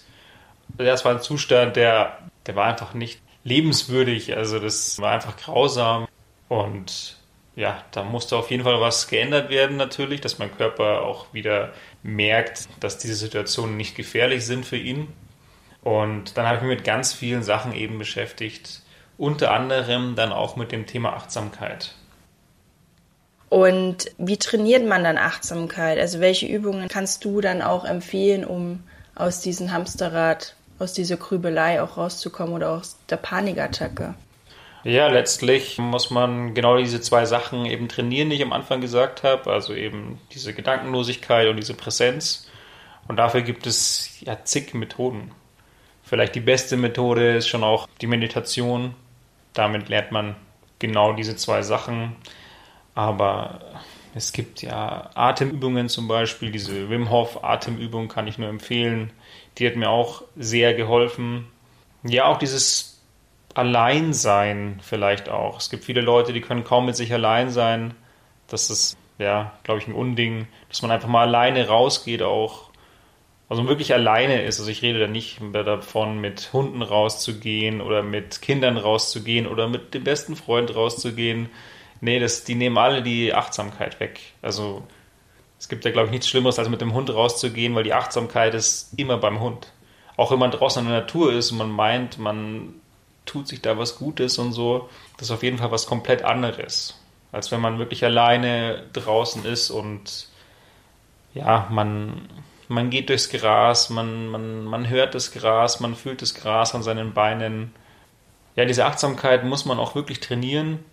Das 0.70 1.06
war 1.06 1.14
ein 1.14 1.22
Zustand, 1.22 1.76
der, 1.76 2.18
der 2.48 2.56
war 2.56 2.66
einfach 2.66 2.94
nicht 2.94 3.22
lebenswürdig. 3.44 4.36
Also 4.36 4.60
das 4.60 5.00
war 5.00 5.12
einfach 5.12 5.38
grausam. 5.38 6.08
Und 6.50 7.18
ja, 7.56 7.84
da 7.92 8.04
musste 8.04 8.36
auf 8.38 8.52
jeden 8.52 8.64
Fall 8.64 8.82
was 8.82 9.08
geändert 9.08 9.50
werden 9.50 9.78
natürlich, 9.78 10.22
dass 10.22 10.40
mein 10.40 10.56
Körper 10.56 11.04
auch 11.04 11.34
wieder 11.34 11.74
merkt, 12.02 12.68
dass 12.80 12.98
diese 12.98 13.16
Situationen 13.16 13.78
nicht 13.78 13.96
gefährlich 13.96 14.46
sind 14.46 14.66
für 14.66 14.78
ihn. 14.78 15.08
Und 15.84 16.38
dann 16.38 16.46
habe 16.46 16.58
ich 16.58 16.64
mich 16.64 16.78
mit 16.78 16.86
ganz 16.86 17.14
vielen 17.14 17.44
Sachen 17.44 17.74
eben 17.74 18.00
beschäftigt, 18.00 18.82
unter 19.18 19.52
anderem 19.52 20.16
dann 20.16 20.32
auch 20.32 20.56
mit 20.56 20.72
dem 20.72 20.86
Thema 20.86 21.14
Achtsamkeit. 21.14 21.94
Und 23.50 24.10
wie 24.18 24.38
trainiert 24.38 24.88
man 24.88 25.04
dann 25.04 25.18
Achtsamkeit? 25.18 26.00
Also 26.00 26.20
welche 26.20 26.48
Übungen 26.48 26.88
kannst 26.88 27.24
du 27.24 27.40
dann 27.40 27.62
auch 27.62 27.86
empfehlen, 27.86 28.46
um 28.46 28.82
aus 29.14 29.42
diesem 29.42 29.72
Hamsterrad, 29.72 30.56
aus 30.80 30.94
dieser 30.94 31.18
Grübelei 31.18 31.82
auch 31.82 31.98
rauszukommen 31.98 32.54
oder 32.54 32.72
aus 32.72 32.98
der 33.10 33.18
Panikattacke? 33.18 34.16
Ja, 34.84 35.08
letztlich 35.08 35.78
muss 35.78 36.10
man 36.10 36.54
genau 36.54 36.78
diese 36.78 37.00
zwei 37.00 37.26
Sachen 37.26 37.66
eben 37.66 37.88
trainieren, 37.88 38.30
die 38.30 38.36
ich 38.36 38.44
am 38.44 38.52
Anfang 38.52 38.82
gesagt 38.82 39.24
habe. 39.24 39.52
Also 39.52 39.74
eben 39.74 40.20
diese 40.34 40.54
Gedankenlosigkeit 40.54 41.48
und 41.48 41.56
diese 41.56 41.74
Präsenz. 41.74 42.50
Und 43.08 43.16
dafür 43.18 43.42
gibt 43.42 43.66
es 43.66 44.20
ja 44.22 44.44
zig 44.44 44.74
Methoden. 44.74 45.32
Vielleicht 46.04 46.36
die 46.36 46.42
beste 46.42 46.76
Methode 46.76 47.38
ist 47.38 47.48
schon 47.48 47.64
auch 47.64 47.88
die 48.02 48.08
Meditation. 48.08 48.94
Damit 49.54 49.88
lernt 49.88 50.12
man 50.12 50.36
genau 50.80 51.14
diese 51.14 51.38
zwei 51.38 51.62
Sachen. 51.62 52.18
Aber 52.94 53.62
es 54.16 54.34
gibt 54.34 54.62
ja 54.62 55.10
Atemübungen 55.16 55.88
zum 55.88 56.10
Beispiel. 56.10 56.52
Diese 56.52 56.90
Wim 56.90 57.10
Hof 57.10 57.42
Atemübung 57.44 58.10
kann 58.10 58.28
ich 58.28 58.38
nur 58.38 58.50
empfehlen. 58.50 59.12
Die 59.58 59.68
hat 59.68 59.76
mir 59.76 59.90
auch 59.90 60.24
sehr 60.36 60.74
geholfen. 60.74 61.48
Ja, 62.04 62.26
auch 62.26 62.38
dieses 62.38 63.02
Alleinsein 63.54 64.80
vielleicht 64.82 65.30
auch. 65.30 65.60
Es 65.60 65.70
gibt 65.70 65.86
viele 65.86 66.02
Leute, 66.02 66.34
die 66.34 66.42
können 66.42 66.64
kaum 66.64 66.86
mit 66.86 66.96
sich 66.96 67.14
allein 67.14 67.50
sein. 67.50 67.94
Das 68.48 68.70
ist, 68.70 68.98
ja, 69.20 69.54
glaube 69.64 69.80
ich, 69.80 69.88
ein 69.88 69.94
Unding, 69.94 70.48
dass 70.70 70.82
man 70.82 70.92
einfach 70.92 71.08
mal 71.08 71.28
alleine 71.28 71.68
rausgeht 71.68 72.24
auch. 72.24 72.72
Also 73.50 73.68
wirklich 73.68 73.94
alleine 73.94 74.42
ist. 74.42 74.60
Also 74.60 74.72
ich 74.72 74.82
rede 74.82 75.00
da 75.00 75.08
nicht 75.08 75.40
davon, 75.54 76.20
mit 76.20 76.52
Hunden 76.54 76.82
rauszugehen 76.82 77.82
oder 77.82 78.02
mit 78.02 78.42
Kindern 78.42 78.78
rauszugehen 78.78 79.46
oder 79.46 79.68
mit 79.68 79.94
dem 79.94 80.04
besten 80.04 80.36
Freund 80.36 80.76
rauszugehen. 80.76 81.50
Nee, 82.02 82.20
das, 82.20 82.44
die 82.44 82.56
nehmen 82.56 82.78
alle 82.78 83.04
die 83.04 83.34
Achtsamkeit 83.34 84.00
weg. 84.00 84.20
Also 84.42 84.84
es 85.64 85.70
gibt 85.70 85.86
ja, 85.86 85.92
glaube 85.92 86.08
ich, 86.08 86.12
nichts 86.12 86.28
Schlimmeres, 86.28 86.60
als 86.60 86.68
mit 86.68 86.82
dem 86.82 86.94
Hund 86.94 87.10
rauszugehen, 87.10 87.74
weil 87.74 87.86
die 87.86 87.94
Achtsamkeit 87.94 88.54
ist 88.54 89.00
immer 89.00 89.16
beim 89.18 89.40
Hund. 89.40 89.72
Auch 90.18 90.30
wenn 90.30 90.38
man 90.38 90.52
draußen 90.52 90.84
in 90.84 90.92
der 90.92 91.00
Natur 91.00 91.32
ist 91.32 91.54
und 91.54 91.58
man 91.58 91.72
meint, 91.72 92.18
man 92.18 92.74
tut 93.26 93.48
sich 93.48 93.62
da 93.62 93.78
was 93.78 93.98
Gutes 93.98 94.38
und 94.38 94.52
so. 94.52 94.90
Das 95.16 95.30
ist 95.30 95.32
auf 95.32 95.42
jeden 95.42 95.60
Fall 95.60 95.72
was 95.72 95.88
komplett 95.88 96.22
anderes, 96.22 97.00
als 97.32 97.50
wenn 97.54 97.62
man 97.62 97.80
wirklich 97.80 98.04
alleine 98.04 98.84
draußen 98.92 99.46
ist 99.46 99.72
und 99.72 100.28
ja, 101.34 101.70
man, 101.72 102.28
man 102.68 102.90
geht 102.90 103.08
durchs 103.08 103.30
Gras, 103.30 103.90
man, 103.90 104.28
man, 104.28 104.66
man 104.66 104.90
hört 104.90 105.16
das 105.16 105.32
Gras, 105.32 105.80
man 105.80 105.96
fühlt 105.96 106.22
das 106.22 106.34
Gras 106.34 106.76
an 106.76 106.84
seinen 106.84 107.14
Beinen. 107.14 107.74
Ja, 108.58 108.66
diese 108.66 108.86
Achtsamkeit 108.86 109.46
muss 109.46 109.64
man 109.64 109.80
auch 109.80 109.96
wirklich 109.96 110.20
trainieren. 110.20 110.84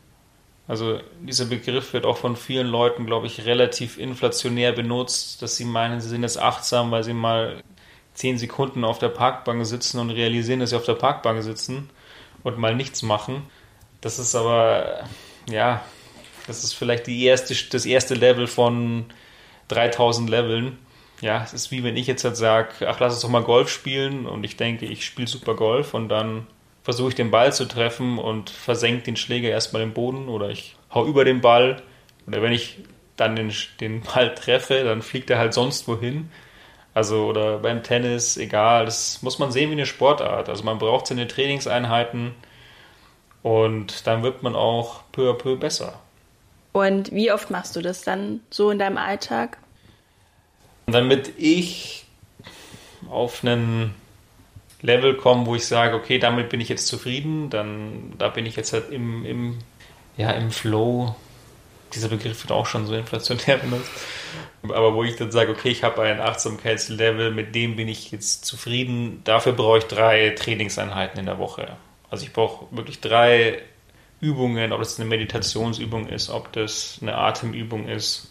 Also 0.71 1.01
dieser 1.21 1.47
Begriff 1.47 1.93
wird 1.93 2.07
auch 2.07 2.17
von 2.17 2.37
vielen 2.37 2.69
Leuten, 2.69 3.05
glaube 3.05 3.27
ich, 3.27 3.45
relativ 3.45 3.99
inflationär 3.99 4.71
benutzt, 4.71 5.43
dass 5.43 5.57
sie 5.57 5.65
meinen, 5.65 6.01
sie 6.01 6.09
sind 6.09 6.23
jetzt 6.23 6.41
achtsam, 6.41 6.93
weil 6.93 7.03
sie 7.03 7.13
mal 7.13 7.61
zehn 8.15 8.39
Sekunden 8.39 8.85
auf 8.85 9.01
der 9.01 9.09
Parkbank 9.09 9.67
sitzen 9.67 9.99
und 9.99 10.11
realisieren, 10.11 10.61
dass 10.61 10.71
sie 10.71 10.77
auf 10.77 10.85
der 10.85 10.95
Parkbank 10.95 11.43
sitzen 11.43 11.91
und 12.45 12.57
mal 12.57 12.77
nichts 12.77 13.03
machen. 13.03 13.43
Das 14.01 14.21
ist 14.21 14.37
aber, 14.37 15.09
ja, 15.51 15.83
das 16.47 16.63
ist 16.63 16.75
vielleicht 16.75 17.09
die 17.09 17.25
erste, 17.25 17.57
das 17.71 17.85
erste 17.85 18.15
Level 18.15 18.47
von 18.47 19.07
3000 19.67 20.31
Leveln 20.31 20.79
ja, 21.21 21.43
es 21.43 21.53
ist 21.53 21.71
wie 21.71 21.85
wenn 21.85 21.97
ich 21.97 22.07
jetzt 22.07 22.25
halt 22.25 22.37
sage, 22.37 22.89
ach, 22.89 22.99
lass 23.01 23.15
uns 23.15 23.23
doch 23.23 23.29
mal 23.29 23.43
Golf 23.43 23.69
spielen 23.69 24.27
und 24.27 24.45
ich 24.45 24.57
denke, 24.57 24.87
ich 24.87 25.05
spiele 25.05 25.29
super 25.29 25.55
Golf 25.55 25.95
und 25.95 26.09
dann 26.09 26.47
versuche 26.91 27.11
ich 27.11 27.15
den 27.15 27.31
Ball 27.31 27.53
zu 27.53 27.67
treffen 27.67 28.19
und 28.19 28.51
versenke 28.51 29.05
den 29.05 29.15
Schläger 29.15 29.49
erstmal 29.49 29.83
im 29.83 29.93
Boden 29.93 30.29
oder 30.29 30.49
ich 30.49 30.75
hau 30.93 31.07
über 31.07 31.25
den 31.25 31.41
Ball 31.41 31.81
oder 32.27 32.43
wenn 32.43 32.51
ich 32.51 32.79
dann 33.17 33.37
den, 33.37 33.53
den 33.81 34.01
Ball 34.01 34.35
treffe, 34.35 34.83
dann 34.83 35.01
fliegt 35.01 35.31
er 35.31 35.39
halt 35.39 35.55
sonst 35.55 35.87
wohin. 35.87 36.33
Also 36.93 37.27
oder 37.27 37.59
beim 37.59 37.85
Tennis, 37.85 38.37
egal, 38.37 38.87
das 38.87 39.23
muss 39.23 39.39
man 39.39 39.53
sehen 39.53 39.71
wie 39.71 39.75
eine 39.75 39.87
Sportart. 39.87 40.49
Also 40.49 40.65
man 40.65 40.79
braucht 40.79 41.07
seine 41.07 41.29
Trainingseinheiten 41.29 42.35
und 43.45 44.09
dann 44.09 44.25
wird 44.25 44.43
man 44.43 44.57
auch 44.57 45.03
peu 45.13 45.31
à 45.31 45.35
peu 45.35 45.55
besser. 45.55 46.01
Und 46.73 47.13
wie 47.13 47.31
oft 47.31 47.53
machst 47.53 47.77
du 47.77 47.83
das 47.83 48.03
dann 48.03 48.41
so 48.51 48.73
in 48.73 48.81
deinem 48.81 48.99
Alltag? 48.99 49.59
damit 50.93 51.35
ich 51.39 52.05
auf 53.09 53.45
einen 53.45 53.95
Level 54.83 55.17
komme, 55.17 55.47
wo 55.47 55.55
ich 55.55 55.67
sage, 55.67 55.95
okay, 55.95 56.19
damit 56.19 56.49
bin 56.49 56.61
ich 56.61 56.69
jetzt 56.69 56.87
zufrieden, 56.87 57.51
dann 57.51 58.15
da 58.19 58.29
bin 58.29 58.47
ich 58.47 58.57
jetzt 58.57 58.73
halt 58.73 58.91
im, 58.91 59.25
im, 59.25 59.59
ja, 60.17 60.31
im 60.33 60.51
Flow. 60.51 61.15
Dieser 61.95 62.09
Begriff 62.09 62.43
wird 62.45 62.53
auch 62.53 62.67
schon 62.67 62.87
so 62.87 62.95
inflationär 62.95 63.57
benutzt. 63.63 63.91
Aber 64.63 64.95
wo 64.95 65.05
ich 65.05 65.17
dann 65.17 65.33
sage, 65.33 65.51
okay, 65.51 65.71
ich 65.71 65.83
habe 65.83 66.03
ein 66.03 66.21
Achtsamkeitslevel, 66.21 67.31
mit 67.31 67.55
dem 67.55 67.77
bin 67.77 67.89
ich 67.89 68.11
jetzt 68.11 68.45
zufrieden. 68.45 69.23
Dafür 69.25 69.53
brauche 69.53 69.79
ich 69.79 69.85
drei 69.85 70.31
Trainingseinheiten 70.31 71.19
in 71.19 71.27
der 71.27 71.39
Woche. 71.39 71.77
Also 72.11 72.25
ich 72.25 72.33
brauche 72.33 72.67
wirklich 72.75 73.01
drei 73.01 73.61
Übungen, 74.21 74.73
ob 74.73 74.81
das 74.81 75.01
eine 75.01 75.09
Meditationsübung 75.09 76.09
ist, 76.09 76.31
ob 76.31 76.53
das 76.53 76.99
eine 77.01 77.17
Atemübung 77.17 77.89
ist, 77.89 78.31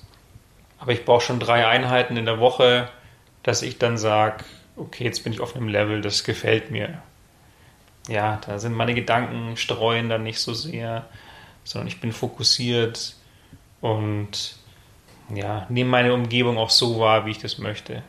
aber 0.79 0.93
ich 0.93 1.03
brauche 1.03 1.21
schon 1.21 1.39
drei 1.39 1.67
Einheiten 1.67 2.15
in 2.15 2.25
der 2.25 2.39
Woche, 2.39 2.89
dass 3.43 3.61
ich 3.61 3.77
dann 3.77 3.97
sage, 3.97 4.43
okay, 4.79 5.03
jetzt 5.03 5.23
bin 5.23 5.33
ich 5.33 5.39
auf 5.39 5.55
einem 5.55 5.67
Level, 5.67 6.01
das 6.01 6.23
gefällt 6.23 6.71
mir. 6.71 7.01
Ja, 8.07 8.39
da 8.45 8.57
sind 8.59 8.73
meine 8.73 8.95
Gedanken 8.95 9.55
streuen 9.57 10.09
dann 10.09 10.23
nicht 10.23 10.39
so 10.39 10.53
sehr, 10.53 11.07
sondern 11.63 11.87
ich 11.87 12.01
bin 12.01 12.11
fokussiert 12.11 13.15
und 13.81 14.55
ja, 15.33 15.67
nehme 15.69 15.89
meine 15.89 16.13
Umgebung 16.13 16.57
auch 16.57 16.71
so 16.71 16.99
wahr, 16.99 17.25
wie 17.25 17.31
ich 17.31 17.37
das 17.37 17.59
möchte. 17.59 18.01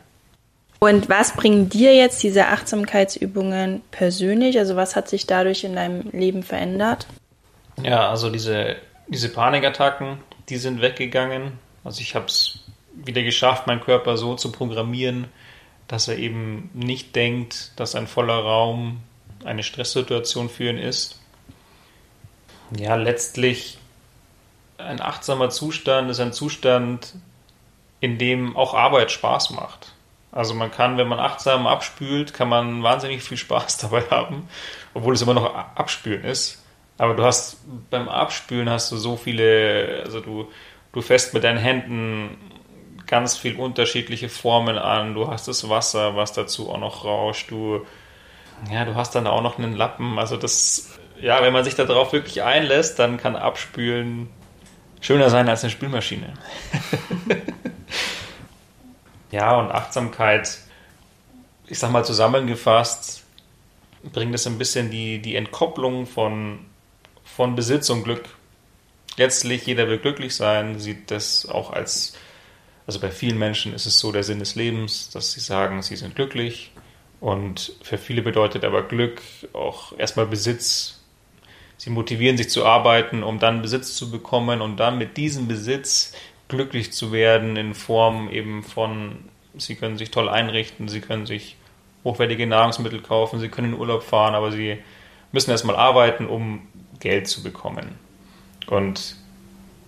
Und 0.78 1.10
was 1.10 1.34
bringen 1.34 1.68
dir 1.68 1.94
jetzt 1.94 2.22
diese 2.22 2.46
Achtsamkeitsübungen 2.46 3.82
persönlich? 3.90 4.58
Also 4.58 4.76
was 4.76 4.96
hat 4.96 5.10
sich 5.10 5.26
dadurch 5.26 5.64
in 5.64 5.76
deinem 5.76 6.08
Leben 6.12 6.42
verändert? 6.42 7.06
Ja, 7.82 8.08
also 8.08 8.30
diese, 8.30 8.76
diese 9.06 9.28
Panikattacken, 9.28 10.18
die 10.48 10.56
sind 10.56 10.80
weggegangen. 10.80 11.52
Also 11.84 12.00
ich 12.00 12.14
habe 12.14 12.26
es 12.26 12.60
wieder 12.94 13.22
geschafft, 13.22 13.66
meinen 13.66 13.80
Körper 13.80 14.16
so 14.16 14.34
zu 14.34 14.50
programmieren, 14.50 15.26
dass 15.90 16.06
er 16.06 16.18
eben 16.18 16.70
nicht 16.72 17.16
denkt, 17.16 17.72
dass 17.74 17.96
ein 17.96 18.06
voller 18.06 18.38
Raum 18.38 19.00
eine 19.44 19.64
Stresssituation 19.64 20.48
für 20.48 20.70
ihn 20.70 20.78
ist. 20.78 21.18
Ja, 22.76 22.94
letztlich 22.94 23.76
ein 24.78 25.00
achtsamer 25.00 25.50
Zustand 25.50 26.08
ist 26.08 26.20
ein 26.20 26.32
Zustand, 26.32 27.16
in 27.98 28.18
dem 28.18 28.56
auch 28.56 28.72
Arbeit 28.72 29.10
Spaß 29.10 29.50
macht. 29.50 29.92
Also 30.30 30.54
man 30.54 30.70
kann, 30.70 30.96
wenn 30.96 31.08
man 31.08 31.18
achtsam 31.18 31.66
abspült, 31.66 32.34
kann 32.34 32.48
man 32.48 32.84
wahnsinnig 32.84 33.24
viel 33.24 33.36
Spaß 33.36 33.78
dabei 33.82 34.02
haben, 34.12 34.48
obwohl 34.94 35.14
es 35.14 35.22
immer 35.22 35.34
noch 35.34 35.52
Abspülen 35.74 36.22
ist. 36.22 36.64
Aber 36.98 37.14
du 37.14 37.24
hast 37.24 37.56
beim 37.90 38.08
Abspülen 38.08 38.70
hast 38.70 38.92
du 38.92 38.96
so 38.96 39.16
viele, 39.16 40.02
also 40.04 40.20
du 40.20 40.48
Du 40.92 41.02
fässt 41.02 41.34
mit 41.34 41.44
deinen 41.44 41.58
Händen 41.58 42.36
ganz 43.10 43.36
viel 43.36 43.56
unterschiedliche 43.56 44.28
Formen 44.28 44.78
an. 44.78 45.14
Du 45.14 45.28
hast 45.28 45.48
das 45.48 45.68
Wasser, 45.68 46.16
was 46.16 46.32
dazu 46.32 46.70
auch 46.70 46.78
noch 46.78 47.04
rauscht. 47.04 47.50
Du, 47.50 47.84
ja, 48.70 48.84
du 48.84 48.94
hast 48.94 49.14
dann 49.14 49.26
auch 49.26 49.42
noch 49.42 49.58
einen 49.58 49.74
Lappen. 49.74 50.18
Also 50.18 50.36
das, 50.36 50.98
ja, 51.20 51.42
wenn 51.42 51.52
man 51.52 51.64
sich 51.64 51.74
darauf 51.74 52.12
wirklich 52.12 52.42
einlässt, 52.42 52.98
dann 52.98 53.18
kann 53.18 53.34
Abspülen 53.36 54.30
schöner 55.00 55.28
sein 55.28 55.48
als 55.48 55.64
eine 55.64 55.70
Spülmaschine. 55.70 56.34
ja, 59.32 59.56
und 59.56 59.72
Achtsamkeit, 59.72 60.58
ich 61.66 61.78
sag 61.78 61.90
mal 61.90 62.04
zusammengefasst, 62.04 63.24
bringt 64.12 64.34
es 64.34 64.46
ein 64.46 64.56
bisschen 64.56 64.90
die, 64.90 65.20
die 65.20 65.34
Entkopplung 65.34 66.06
von, 66.06 66.60
von 67.24 67.56
Besitz 67.56 67.90
und 67.90 68.04
Glück 68.04 68.28
letztlich 69.16 69.66
jeder 69.66 69.88
will 69.88 69.98
glücklich 69.98 70.34
sein, 70.34 70.78
sieht 70.78 71.10
das 71.10 71.46
auch 71.46 71.72
als, 71.72 72.14
also 72.90 72.98
bei 72.98 73.12
vielen 73.12 73.38
Menschen 73.38 73.72
ist 73.72 73.86
es 73.86 74.00
so 74.00 74.10
der 74.10 74.24
Sinn 74.24 74.40
des 74.40 74.56
Lebens, 74.56 75.10
dass 75.10 75.30
sie 75.30 75.38
sagen, 75.38 75.80
sie 75.80 75.94
sind 75.94 76.16
glücklich. 76.16 76.72
Und 77.20 77.72
für 77.82 77.98
viele 77.98 78.20
bedeutet 78.20 78.64
aber 78.64 78.82
Glück 78.82 79.22
auch 79.52 79.96
erstmal 79.96 80.26
Besitz. 80.26 81.00
Sie 81.76 81.90
motivieren 81.90 82.36
sich 82.36 82.50
zu 82.50 82.66
arbeiten, 82.66 83.22
um 83.22 83.38
dann 83.38 83.62
Besitz 83.62 83.94
zu 83.94 84.10
bekommen 84.10 84.60
und 84.60 84.78
dann 84.78 84.98
mit 84.98 85.16
diesem 85.16 85.46
Besitz 85.46 86.14
glücklich 86.48 86.92
zu 86.92 87.12
werden 87.12 87.54
in 87.54 87.74
Form 87.74 88.28
eben 88.28 88.64
von, 88.64 89.18
sie 89.56 89.76
können 89.76 89.96
sich 89.96 90.10
toll 90.10 90.28
einrichten, 90.28 90.88
sie 90.88 91.00
können 91.00 91.26
sich 91.26 91.54
hochwertige 92.02 92.48
Nahrungsmittel 92.48 93.02
kaufen, 93.02 93.38
sie 93.38 93.50
können 93.50 93.74
in 93.74 93.78
Urlaub 93.78 94.02
fahren, 94.02 94.34
aber 94.34 94.50
sie 94.50 94.78
müssen 95.30 95.52
erstmal 95.52 95.76
arbeiten, 95.76 96.26
um 96.26 96.66
Geld 96.98 97.28
zu 97.28 97.44
bekommen. 97.44 98.00
Und 98.66 99.14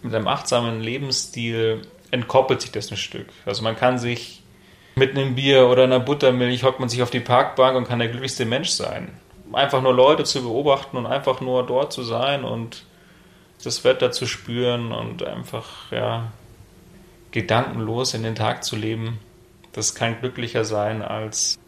mit 0.04 0.14
einem 0.14 0.28
achtsamen 0.28 0.80
Lebensstil 0.80 1.82
entkoppelt 2.12 2.60
sich 2.60 2.70
das 2.70 2.92
ein 2.92 2.96
Stück. 2.96 3.26
Also 3.44 3.64
man 3.64 3.74
kann 3.74 3.98
sich 3.98 4.42
mit 4.94 5.16
einem 5.16 5.34
Bier 5.34 5.66
oder 5.66 5.84
einer 5.84 5.98
Buttermilch 5.98 6.62
hockt 6.62 6.78
man 6.78 6.88
sich 6.88 7.02
auf 7.02 7.10
die 7.10 7.20
Parkbank 7.20 7.76
und 7.76 7.88
kann 7.88 7.98
der 7.98 8.08
glücklichste 8.08 8.44
Mensch 8.44 8.68
sein. 8.68 9.08
Einfach 9.52 9.82
nur 9.82 9.94
Leute 9.94 10.24
zu 10.24 10.42
beobachten 10.42 10.96
und 10.96 11.06
einfach 11.06 11.40
nur 11.40 11.66
dort 11.66 11.92
zu 11.92 12.02
sein 12.02 12.44
und 12.44 12.84
das 13.64 13.84
Wetter 13.84 14.12
zu 14.12 14.26
spüren 14.26 14.92
und 14.92 15.22
einfach, 15.22 15.90
ja, 15.90 16.32
gedankenlos 17.32 18.14
in 18.14 18.22
den 18.22 18.34
Tag 18.34 18.64
zu 18.64 18.76
leben. 18.76 19.18
Das 19.72 19.94
kann 19.94 20.20
glücklicher 20.20 20.64
sein, 20.64 21.02
als 21.02 21.58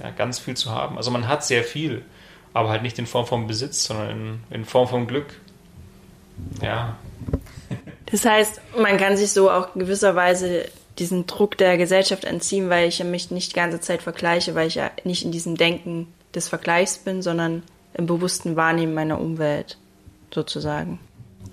ja, 0.00 0.10
ganz 0.10 0.38
viel 0.38 0.56
zu 0.56 0.70
haben. 0.70 0.96
Also 0.96 1.10
man 1.10 1.28
hat 1.28 1.44
sehr 1.44 1.62
viel, 1.62 2.04
aber 2.52 2.70
halt 2.70 2.82
nicht 2.82 2.98
in 2.98 3.06
Form 3.06 3.26
von 3.26 3.46
Besitz, 3.46 3.84
sondern 3.84 4.10
in, 4.10 4.40
in 4.50 4.64
Form 4.64 4.88
von 4.88 5.06
Glück. 5.06 5.26
Ja. 6.60 6.96
Das 8.12 8.24
heißt, 8.24 8.60
man 8.78 8.96
kann 8.98 9.16
sich 9.16 9.32
so 9.32 9.50
auch 9.50 9.74
gewisserweise 9.74 10.68
diesen 10.98 11.26
Druck 11.26 11.56
der 11.56 11.78
Gesellschaft 11.78 12.24
entziehen, 12.24 12.68
weil 12.68 12.88
ich 12.88 13.02
mich 13.02 13.30
nicht 13.30 13.52
die 13.52 13.56
ganze 13.56 13.80
Zeit 13.80 14.02
vergleiche, 14.02 14.54
weil 14.54 14.68
ich 14.68 14.74
ja 14.76 14.90
nicht 15.04 15.24
in 15.24 15.32
diesem 15.32 15.56
Denken 15.56 16.12
des 16.34 16.48
Vergleichs 16.48 16.98
bin, 16.98 17.22
sondern 17.22 17.62
im 17.94 18.04
bewussten 18.06 18.54
Wahrnehmen 18.54 18.92
meiner 18.94 19.18
Umwelt 19.18 19.78
sozusagen. 20.32 21.00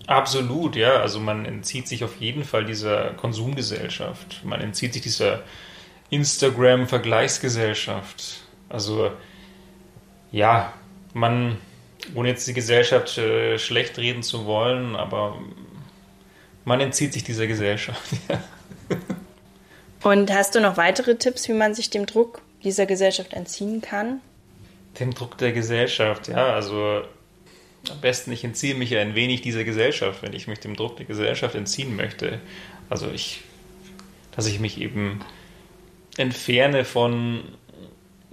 Absolut, 0.08 0.76
ja. 0.76 1.00
Also 1.00 1.22
man 1.22 1.46
entzieht 1.46 1.88
sich 1.88 2.04
auf 2.04 2.20
jeden 2.20 2.44
Fall 2.44 2.66
dieser 2.66 3.12
Konsumgesellschaft. 3.12 4.42
Man 4.44 4.60
entzieht 4.60 4.92
sich 4.94 5.02
dieser 5.02 5.40
Instagram-Vergleichsgesellschaft. 6.10 8.42
Also 8.68 9.12
ja, 10.32 10.74
man 11.14 11.58
ohne 12.16 12.30
jetzt 12.30 12.48
die 12.48 12.54
Gesellschaft 12.54 13.18
äh, 13.18 13.60
schlecht 13.60 13.98
reden 13.98 14.24
zu 14.24 14.46
wollen, 14.46 14.96
aber 14.96 15.38
man 16.66 16.80
entzieht 16.80 17.14
sich 17.14 17.24
dieser 17.24 17.48
Gesellschaft. 17.48 18.16
Und 20.04 20.32
hast 20.32 20.56
du 20.56 20.62
noch 20.62 20.78
weitere 20.78 21.16
Tipps, 21.16 21.48
wie 21.50 21.54
man 21.54 21.74
sich 21.74 21.90
dem 21.90 22.06
Druck 22.06 22.42
dieser 22.64 22.86
Gesellschaft 22.86 23.34
entziehen 23.34 23.82
kann? 23.82 24.22
Dem 25.00 25.14
Druck 25.14 25.38
der 25.38 25.52
Gesellschaft, 25.52 26.28
ja, 26.30 26.54
also 26.54 27.02
am 27.90 28.02
besten, 28.02 28.32
ich 28.32 28.44
entziehe 28.44 28.76
mich 28.76 28.96
ein 28.98 29.16
wenig 29.16 29.42
dieser 29.42 29.64
Gesellschaft, 29.64 30.22
wenn 30.22 30.34
ich 30.34 30.48
mich 30.48 30.60
dem 30.60 30.76
Druck 30.76 30.98
der 30.98 31.06
Gesellschaft 31.06 31.56
entziehen 31.56 31.96
möchte. 31.96 32.40
Also 32.90 33.10
ich, 33.12 33.42
dass 34.36 34.48
ich 34.48 34.60
mich 34.60 34.80
eben 34.80 35.22
entferne 36.18 36.86
von 36.86 37.44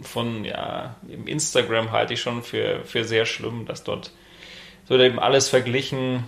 von, 0.00 0.44
ja, 0.44 0.96
im 1.08 1.26
Instagram 1.26 1.90
halte 1.90 2.14
ich 2.14 2.20
schon 2.20 2.42
für, 2.42 2.84
für 2.84 3.04
sehr 3.04 3.26
schlimm, 3.26 3.66
dass 3.66 3.84
dort 3.84 4.12
wird 4.88 5.00
eben 5.00 5.18
alles 5.18 5.48
verglichen. 5.48 6.24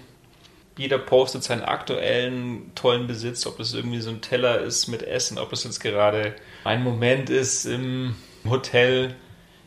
Jeder 0.78 0.98
postet 0.98 1.42
seinen 1.42 1.62
aktuellen 1.62 2.72
tollen 2.74 3.06
Besitz, 3.06 3.46
ob 3.46 3.58
das 3.58 3.74
irgendwie 3.74 4.00
so 4.00 4.10
ein 4.10 4.20
Teller 4.20 4.60
ist 4.60 4.86
mit 4.86 5.02
Essen, 5.02 5.36
ob 5.36 5.50
das 5.50 5.64
jetzt 5.64 5.80
gerade 5.80 6.36
ein 6.64 6.84
Moment 6.84 7.28
ist 7.28 7.66
im 7.66 8.14
Hotel. 8.48 9.16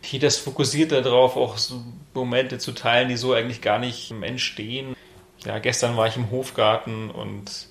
Jeder 0.02 0.30
ist 0.30 0.39
fokussiert 0.39 0.93
darauf, 0.93 1.36
auch 1.36 1.58
so 1.58 1.84
Momente 2.13 2.58
zu 2.58 2.71
teilen, 2.71 3.10
die 3.10 3.17
so 3.17 3.34
eigentlich 3.34 3.62
gar 3.62 3.78
nicht 3.78 4.12
entstehen. 4.21 4.95
Ja, 5.45 5.60
gestern 5.60 5.97
war 5.97 6.08
ich 6.08 6.15
im 6.15 6.32
Hofgarten 6.32 7.12
und 7.12 7.67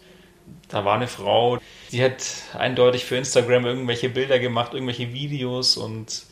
da 0.68 0.84
war 0.84 0.96
eine 0.96 1.08
Frau, 1.08 1.58
die 1.92 2.04
hat 2.04 2.22
eindeutig 2.58 3.04
für 3.06 3.16
Instagram 3.16 3.64
irgendwelche 3.64 4.10
Bilder 4.10 4.38
gemacht, 4.38 4.74
irgendwelche 4.74 5.12
Videos 5.12 5.76
und 5.76 6.24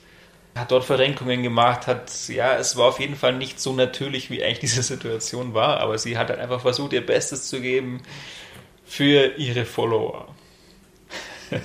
hat 0.58 0.70
dort 0.70 0.84
Verrenkungen 0.84 1.42
gemacht, 1.42 1.86
hat, 1.86 2.10
ja, 2.28 2.56
es 2.56 2.76
war 2.76 2.86
auf 2.86 3.00
jeden 3.00 3.16
Fall 3.16 3.34
nicht 3.34 3.60
so 3.60 3.72
natürlich, 3.72 4.30
wie 4.30 4.42
eigentlich 4.42 4.58
diese 4.60 4.82
Situation 4.82 5.54
war, 5.54 5.80
aber 5.80 5.98
sie 5.98 6.18
hat 6.18 6.28
halt 6.28 6.40
einfach 6.40 6.60
versucht, 6.60 6.92
ihr 6.92 7.04
Bestes 7.04 7.48
zu 7.48 7.60
geben 7.60 8.02
für 8.84 9.36
ihre 9.36 9.64
Follower. 9.64 10.28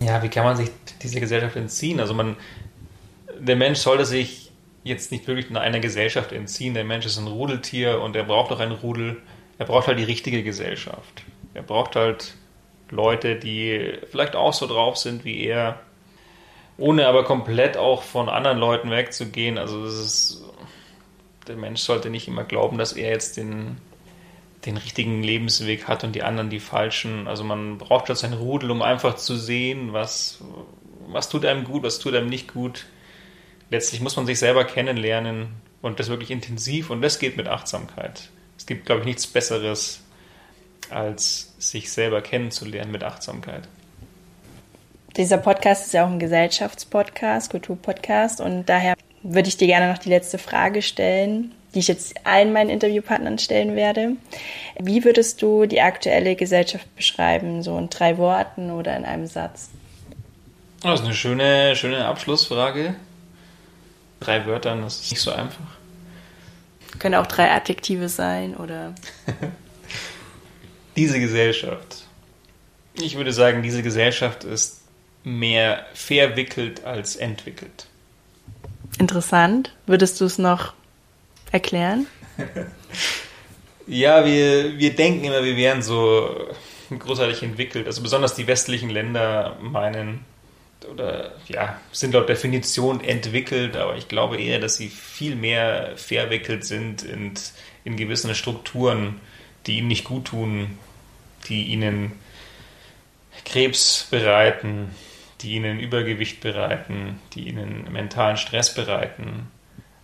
ja, 0.00 0.22
wie 0.22 0.28
kann 0.28 0.44
man 0.44 0.56
sich 0.56 0.70
diese 1.02 1.20
Gesellschaft 1.20 1.56
entziehen? 1.56 2.00
Also 2.00 2.14
man, 2.14 2.36
der 3.38 3.56
Mensch 3.56 3.78
sollte 3.78 4.04
sich 4.04 4.50
jetzt 4.84 5.10
nicht 5.10 5.26
wirklich 5.26 5.50
in 5.50 5.56
einer 5.56 5.80
Gesellschaft 5.80 6.32
entziehen. 6.32 6.74
Der 6.74 6.84
Mensch 6.84 7.06
ist 7.06 7.18
ein 7.18 7.26
Rudeltier 7.26 8.00
und 8.00 8.14
er 8.14 8.24
braucht 8.24 8.52
auch 8.52 8.60
ein 8.60 8.72
Rudel. 8.72 9.20
Er 9.58 9.66
braucht 9.66 9.88
halt 9.88 9.98
die 9.98 10.04
richtige 10.04 10.42
Gesellschaft. 10.42 11.24
Er 11.54 11.62
braucht 11.62 11.96
halt 11.96 12.34
Leute, 12.90 13.36
die 13.36 13.98
vielleicht 14.10 14.36
auch 14.36 14.52
so 14.52 14.66
drauf 14.66 14.96
sind 14.96 15.24
wie 15.24 15.44
er, 15.44 15.80
ohne 16.78 17.06
aber 17.06 17.24
komplett 17.24 17.76
auch 17.76 18.02
von 18.02 18.28
anderen 18.28 18.58
Leuten 18.58 18.90
wegzugehen. 18.90 19.58
Also 19.58 19.84
das 19.84 19.94
ist, 19.94 20.44
der 21.46 21.56
Mensch 21.56 21.80
sollte 21.80 22.10
nicht 22.10 22.28
immer 22.28 22.44
glauben, 22.44 22.78
dass 22.78 22.92
er 22.92 23.10
jetzt 23.10 23.36
den, 23.36 23.78
den 24.66 24.76
richtigen 24.76 25.22
Lebensweg 25.22 25.88
hat 25.88 26.04
und 26.04 26.14
die 26.14 26.22
anderen 26.22 26.50
die 26.50 26.60
falschen. 26.60 27.28
Also 27.28 27.44
man 27.44 27.78
braucht 27.78 28.08
schon 28.08 28.16
sein 28.16 28.32
Rudel, 28.34 28.70
um 28.70 28.82
einfach 28.82 29.16
zu 29.16 29.36
sehen, 29.36 29.92
was, 29.92 30.42
was 31.08 31.28
tut 31.28 31.44
einem 31.46 31.64
gut, 31.64 31.82
was 31.82 31.98
tut 31.98 32.14
einem 32.14 32.28
nicht 32.28 32.52
gut. 32.52 32.86
Letztlich 33.70 34.00
muss 34.00 34.16
man 34.16 34.26
sich 34.26 34.38
selber 34.38 34.64
kennenlernen 34.64 35.48
und 35.82 35.98
das 35.98 36.08
wirklich 36.08 36.30
intensiv 36.30 36.90
und 36.90 37.00
das 37.00 37.18
geht 37.18 37.36
mit 37.36 37.48
Achtsamkeit. 37.48 38.30
Es 38.58 38.66
gibt, 38.66 38.86
glaube 38.86 39.00
ich, 39.00 39.06
nichts 39.06 39.26
Besseres, 39.26 40.02
als 40.90 41.54
sich 41.58 41.90
selber 41.90 42.20
kennenzulernen 42.20 42.92
mit 42.92 43.02
Achtsamkeit. 43.02 43.68
Dieser 45.16 45.38
Podcast 45.38 45.86
ist 45.86 45.94
ja 45.94 46.04
auch 46.04 46.10
ein 46.10 46.18
Gesellschaftspodcast, 46.18 47.50
Kulturpodcast 47.50 48.42
und 48.42 48.66
daher 48.66 48.94
würde 49.22 49.48
ich 49.48 49.56
dir 49.56 49.66
gerne 49.66 49.90
noch 49.90 49.96
die 49.96 50.10
letzte 50.10 50.36
Frage 50.36 50.82
stellen, 50.82 51.54
die 51.74 51.78
ich 51.78 51.88
jetzt 51.88 52.26
allen 52.26 52.52
meinen 52.52 52.68
Interviewpartnern 52.68 53.38
stellen 53.38 53.76
werde. 53.76 54.12
Wie 54.78 55.04
würdest 55.04 55.40
du 55.40 55.64
die 55.64 55.80
aktuelle 55.80 56.36
Gesellschaft 56.36 56.94
beschreiben, 56.96 57.62
so 57.62 57.78
in 57.78 57.88
drei 57.88 58.18
Worten 58.18 58.70
oder 58.70 58.94
in 58.94 59.06
einem 59.06 59.26
Satz? 59.26 59.70
Das 60.82 61.00
ist 61.00 61.06
eine 61.06 61.14
schöne, 61.14 61.74
schöne 61.76 62.04
Abschlussfrage. 62.04 62.94
Drei 64.20 64.44
Wörtern, 64.44 64.82
das 64.82 65.00
ist 65.00 65.12
nicht 65.12 65.22
so 65.22 65.32
einfach. 65.32 65.64
Können 66.98 67.14
auch 67.14 67.26
drei 67.26 67.50
Adjektive 67.52 68.10
sein 68.10 68.54
oder. 68.54 68.94
diese 70.96 71.18
Gesellschaft. 71.20 72.04
Ich 72.94 73.16
würde 73.16 73.32
sagen, 73.32 73.62
diese 73.62 73.82
Gesellschaft 73.82 74.44
ist 74.44 74.85
mehr 75.26 75.84
verwickelt 75.92 76.84
als 76.84 77.16
entwickelt. 77.16 77.88
Interessant. 79.00 79.74
Würdest 79.84 80.20
du 80.20 80.24
es 80.24 80.38
noch 80.38 80.72
erklären? 81.50 82.06
ja, 83.88 84.24
wir, 84.24 84.78
wir 84.78 84.94
denken 84.94 85.24
immer, 85.24 85.42
wir 85.42 85.56
wären 85.56 85.82
so 85.82 86.30
großartig 86.96 87.42
entwickelt. 87.42 87.88
Also 87.88 88.02
besonders 88.02 88.36
die 88.36 88.46
westlichen 88.46 88.88
Länder 88.88 89.58
meinen 89.60 90.24
oder 90.92 91.32
ja, 91.48 91.80
sind 91.90 92.14
laut 92.14 92.28
Definition 92.28 93.02
entwickelt, 93.02 93.76
aber 93.76 93.96
ich 93.96 94.06
glaube 94.06 94.36
eher, 94.36 94.60
dass 94.60 94.76
sie 94.76 94.88
viel 94.88 95.34
mehr 95.34 95.94
verwickelt 95.96 96.64
sind 96.64 97.02
in, 97.02 97.32
in 97.82 97.96
gewissen 97.96 98.32
Strukturen, 98.36 99.20
die 99.66 99.78
ihnen 99.78 99.88
nicht 99.88 100.04
gut 100.04 100.26
tun, 100.26 100.78
die 101.48 101.64
ihnen 101.64 102.12
Krebs 103.44 104.06
bereiten, 104.08 104.92
die 105.40 105.54
ihnen 105.54 105.80
Übergewicht 105.80 106.40
bereiten, 106.40 107.20
die 107.34 107.48
ihnen 107.48 107.90
mentalen 107.92 108.36
Stress 108.36 108.74
bereiten. 108.74 109.50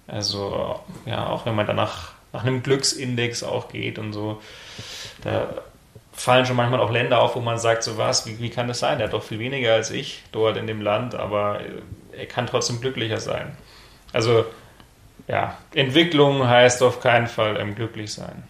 Also 0.07 0.81
ja, 1.07 1.29
auch 1.29 1.47
wenn 1.47 1.55
man 1.55 1.66
danach 1.66 2.12
nach 2.33 2.45
einem 2.45 2.62
Glücksindex 2.62 3.42
auch 3.42 3.68
geht 3.68 3.99
und 3.99 4.12
so, 4.12 4.40
da 5.23 5.55
fallen 6.12 6.47
schon 6.47 6.57
manchmal 6.57 6.81
auch 6.81 6.90
Länder 6.90 7.21
auf, 7.21 7.37
wo 7.37 7.40
man 7.40 7.59
sagt, 7.59 7.83
so 7.83 7.99
was, 7.99 8.27
wie, 8.27 8.38
wie 8.38 8.51
kann 8.51 8.68
das 8.68 8.79
sein? 8.79 8.99
Der 8.99 9.07
hat 9.07 9.14
doch 9.14 9.23
viel 9.23 9.38
weniger 9.38 9.75
als 9.75 9.90
ich 9.90 10.23
dort 10.33 10.57
in 10.57 10.66
dem 10.66 10.81
Land, 10.81 11.14
aber 11.14 11.61
er 12.16 12.27
kann 12.27 12.47
trotzdem 12.47 12.81
glücklicher 12.81 13.21
sein. 13.21 13.57
Also 14.12 14.45
ja, 15.29 15.57
Entwicklung 15.75 16.47
heißt 16.47 16.83
auf 16.83 17.01
keinen 17.01 17.27
Fall 17.27 17.59
ähm, 17.59 17.75
glücklich 17.75 18.12
sein. 18.12 18.42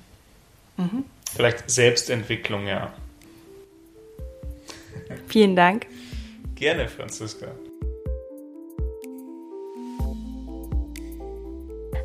Mhm. 0.76 1.04
Vielleicht 1.34 1.70
Selbstentwicklung, 1.70 2.66
ja. 2.66 2.92
Vielen 5.28 5.56
Dank. 5.56 5.86
Gerne, 6.62 6.86
Franziska. 6.86 7.48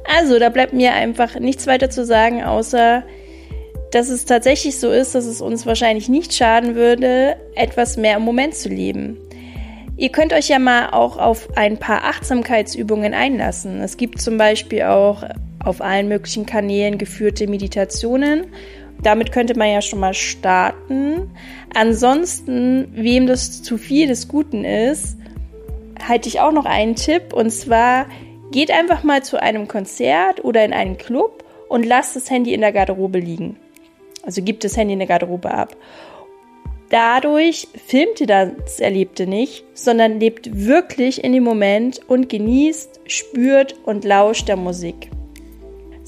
Also, 0.03 0.39
da 0.39 0.49
bleibt 0.49 0.73
mir 0.73 0.93
einfach 0.93 1.39
nichts 1.39 1.67
weiter 1.67 1.91
zu 1.91 2.03
sagen, 2.03 2.43
außer 2.43 3.03
dass 3.91 4.09
es 4.09 4.25
tatsächlich 4.25 4.79
so 4.79 4.89
ist, 4.89 5.13
dass 5.13 5.27
es 5.27 5.41
uns 5.41 5.67
wahrscheinlich 5.67 6.09
nicht 6.09 6.33
schaden 6.33 6.73
würde, 6.73 7.37
etwas 7.53 7.97
mehr 7.97 8.17
im 8.17 8.23
Moment 8.23 8.55
zu 8.55 8.69
leben. 8.69 9.19
Ihr 9.95 10.09
könnt 10.09 10.33
euch 10.33 10.49
ja 10.49 10.57
mal 10.57 10.89
auch 10.89 11.19
auf 11.19 11.55
ein 11.55 11.77
paar 11.77 12.05
Achtsamkeitsübungen 12.05 13.13
einlassen. 13.13 13.79
Es 13.81 13.95
gibt 13.95 14.19
zum 14.19 14.39
Beispiel 14.39 14.81
auch 14.81 15.23
auf 15.63 15.81
allen 15.81 16.07
möglichen 16.07 16.47
Kanälen 16.47 16.97
geführte 16.97 17.45
Meditationen 17.45 18.47
damit 19.01 19.31
könnte 19.31 19.57
man 19.57 19.69
ja 19.69 19.81
schon 19.81 19.99
mal 19.99 20.13
starten. 20.13 21.31
Ansonsten, 21.73 22.87
wem 22.93 23.27
das 23.27 23.61
zu 23.61 23.77
viel 23.77 24.07
des 24.07 24.27
Guten 24.27 24.65
ist, 24.65 25.17
halte 26.05 26.29
ich 26.29 26.39
auch 26.39 26.51
noch 26.51 26.65
einen 26.65 26.95
Tipp. 26.95 27.33
Und 27.33 27.51
zwar 27.51 28.07
geht 28.51 28.71
einfach 28.71 29.03
mal 29.03 29.23
zu 29.23 29.41
einem 29.41 29.67
Konzert 29.67 30.43
oder 30.43 30.63
in 30.63 30.73
einen 30.73 30.97
Club 30.97 31.43
und 31.69 31.85
lasst 31.85 32.15
das 32.15 32.29
Handy 32.29 32.53
in 32.53 32.61
der 32.61 32.71
Garderobe 32.71 33.19
liegen. 33.19 33.57
Also 34.23 34.41
gibt 34.41 34.63
das 34.63 34.75
Handy 34.77 34.93
in 34.93 34.99
der 34.99 35.07
Garderobe 35.07 35.51
ab. 35.51 35.75
Dadurch 36.89 37.67
filmt 37.85 38.21
ihr 38.21 38.27
das 38.27 38.79
Erlebte 38.79 39.27
nicht, 39.27 39.65
sondern 39.73 40.19
lebt 40.21 40.65
wirklich 40.65 41.23
in 41.23 41.33
dem 41.33 41.43
Moment 41.43 41.99
und 42.07 42.29
genießt, 42.29 43.01
spürt 43.07 43.75
und 43.83 44.05
lauscht 44.05 44.47
der 44.47 44.55
Musik. 44.55 45.09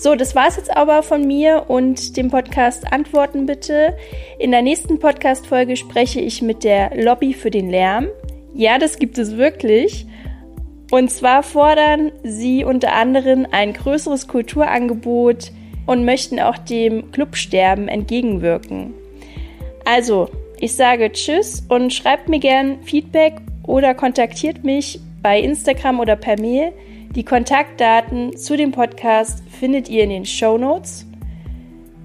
So, 0.01 0.15
das 0.15 0.33
war 0.33 0.47
es 0.47 0.55
jetzt 0.55 0.73
aber 0.73 1.03
von 1.03 1.27
mir 1.27 1.65
und 1.67 2.15
dem 2.15 2.31
Podcast 2.31 2.89
Antworten 2.93 3.45
bitte. 3.45 3.97
In 4.39 4.51
der 4.51 4.61
nächsten 4.61 4.97
Podcast-Folge 4.97 5.75
spreche 5.75 6.21
ich 6.21 6.41
mit 6.41 6.63
der 6.63 6.95
Lobby 7.03 7.33
für 7.33 7.51
den 7.51 7.69
Lärm. 7.69 8.07
Ja, 8.53 8.77
das 8.77 8.97
gibt 8.97 9.17
es 9.17 9.35
wirklich. 9.35 10.05
Und 10.89 11.11
zwar 11.11 11.43
fordern 11.43 12.13
sie 12.23 12.63
unter 12.63 12.93
anderem 12.93 13.45
ein 13.51 13.73
größeres 13.73 14.29
Kulturangebot 14.29 15.51
und 15.85 16.05
möchten 16.05 16.39
auch 16.39 16.57
dem 16.57 17.11
Clubsterben 17.11 17.89
entgegenwirken. 17.89 18.93
Also, 19.83 20.29
ich 20.61 20.77
sage 20.77 21.11
Tschüss 21.11 21.65
und 21.67 21.93
schreibt 21.93 22.29
mir 22.29 22.39
gern 22.39 22.81
Feedback 22.83 23.33
oder 23.63 23.93
kontaktiert 23.95 24.63
mich 24.63 25.01
bei 25.21 25.41
Instagram 25.41 25.99
oder 25.99 26.15
per 26.15 26.39
Mail. 26.39 26.71
Die 27.15 27.25
Kontaktdaten 27.25 28.37
zu 28.37 28.55
dem 28.55 28.71
Podcast 28.71 29.43
findet 29.49 29.89
ihr 29.89 30.03
in 30.03 30.11
den 30.11 30.25
Show 30.25 30.57
Notes. 30.57 31.05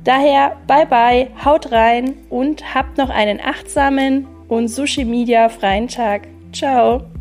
Daher 0.02 0.56
bye 0.66 0.86
bye, 0.86 1.28
haut 1.44 1.72
rein 1.72 2.14
und 2.30 2.74
habt 2.74 2.98
noch 2.98 3.10
einen 3.10 3.40
achtsamen 3.40 4.26
und 4.48 4.68
Social 4.68 5.04
Media 5.04 5.48
freien 5.48 5.88
Tag. 5.88 6.28
Ciao. 6.52 7.13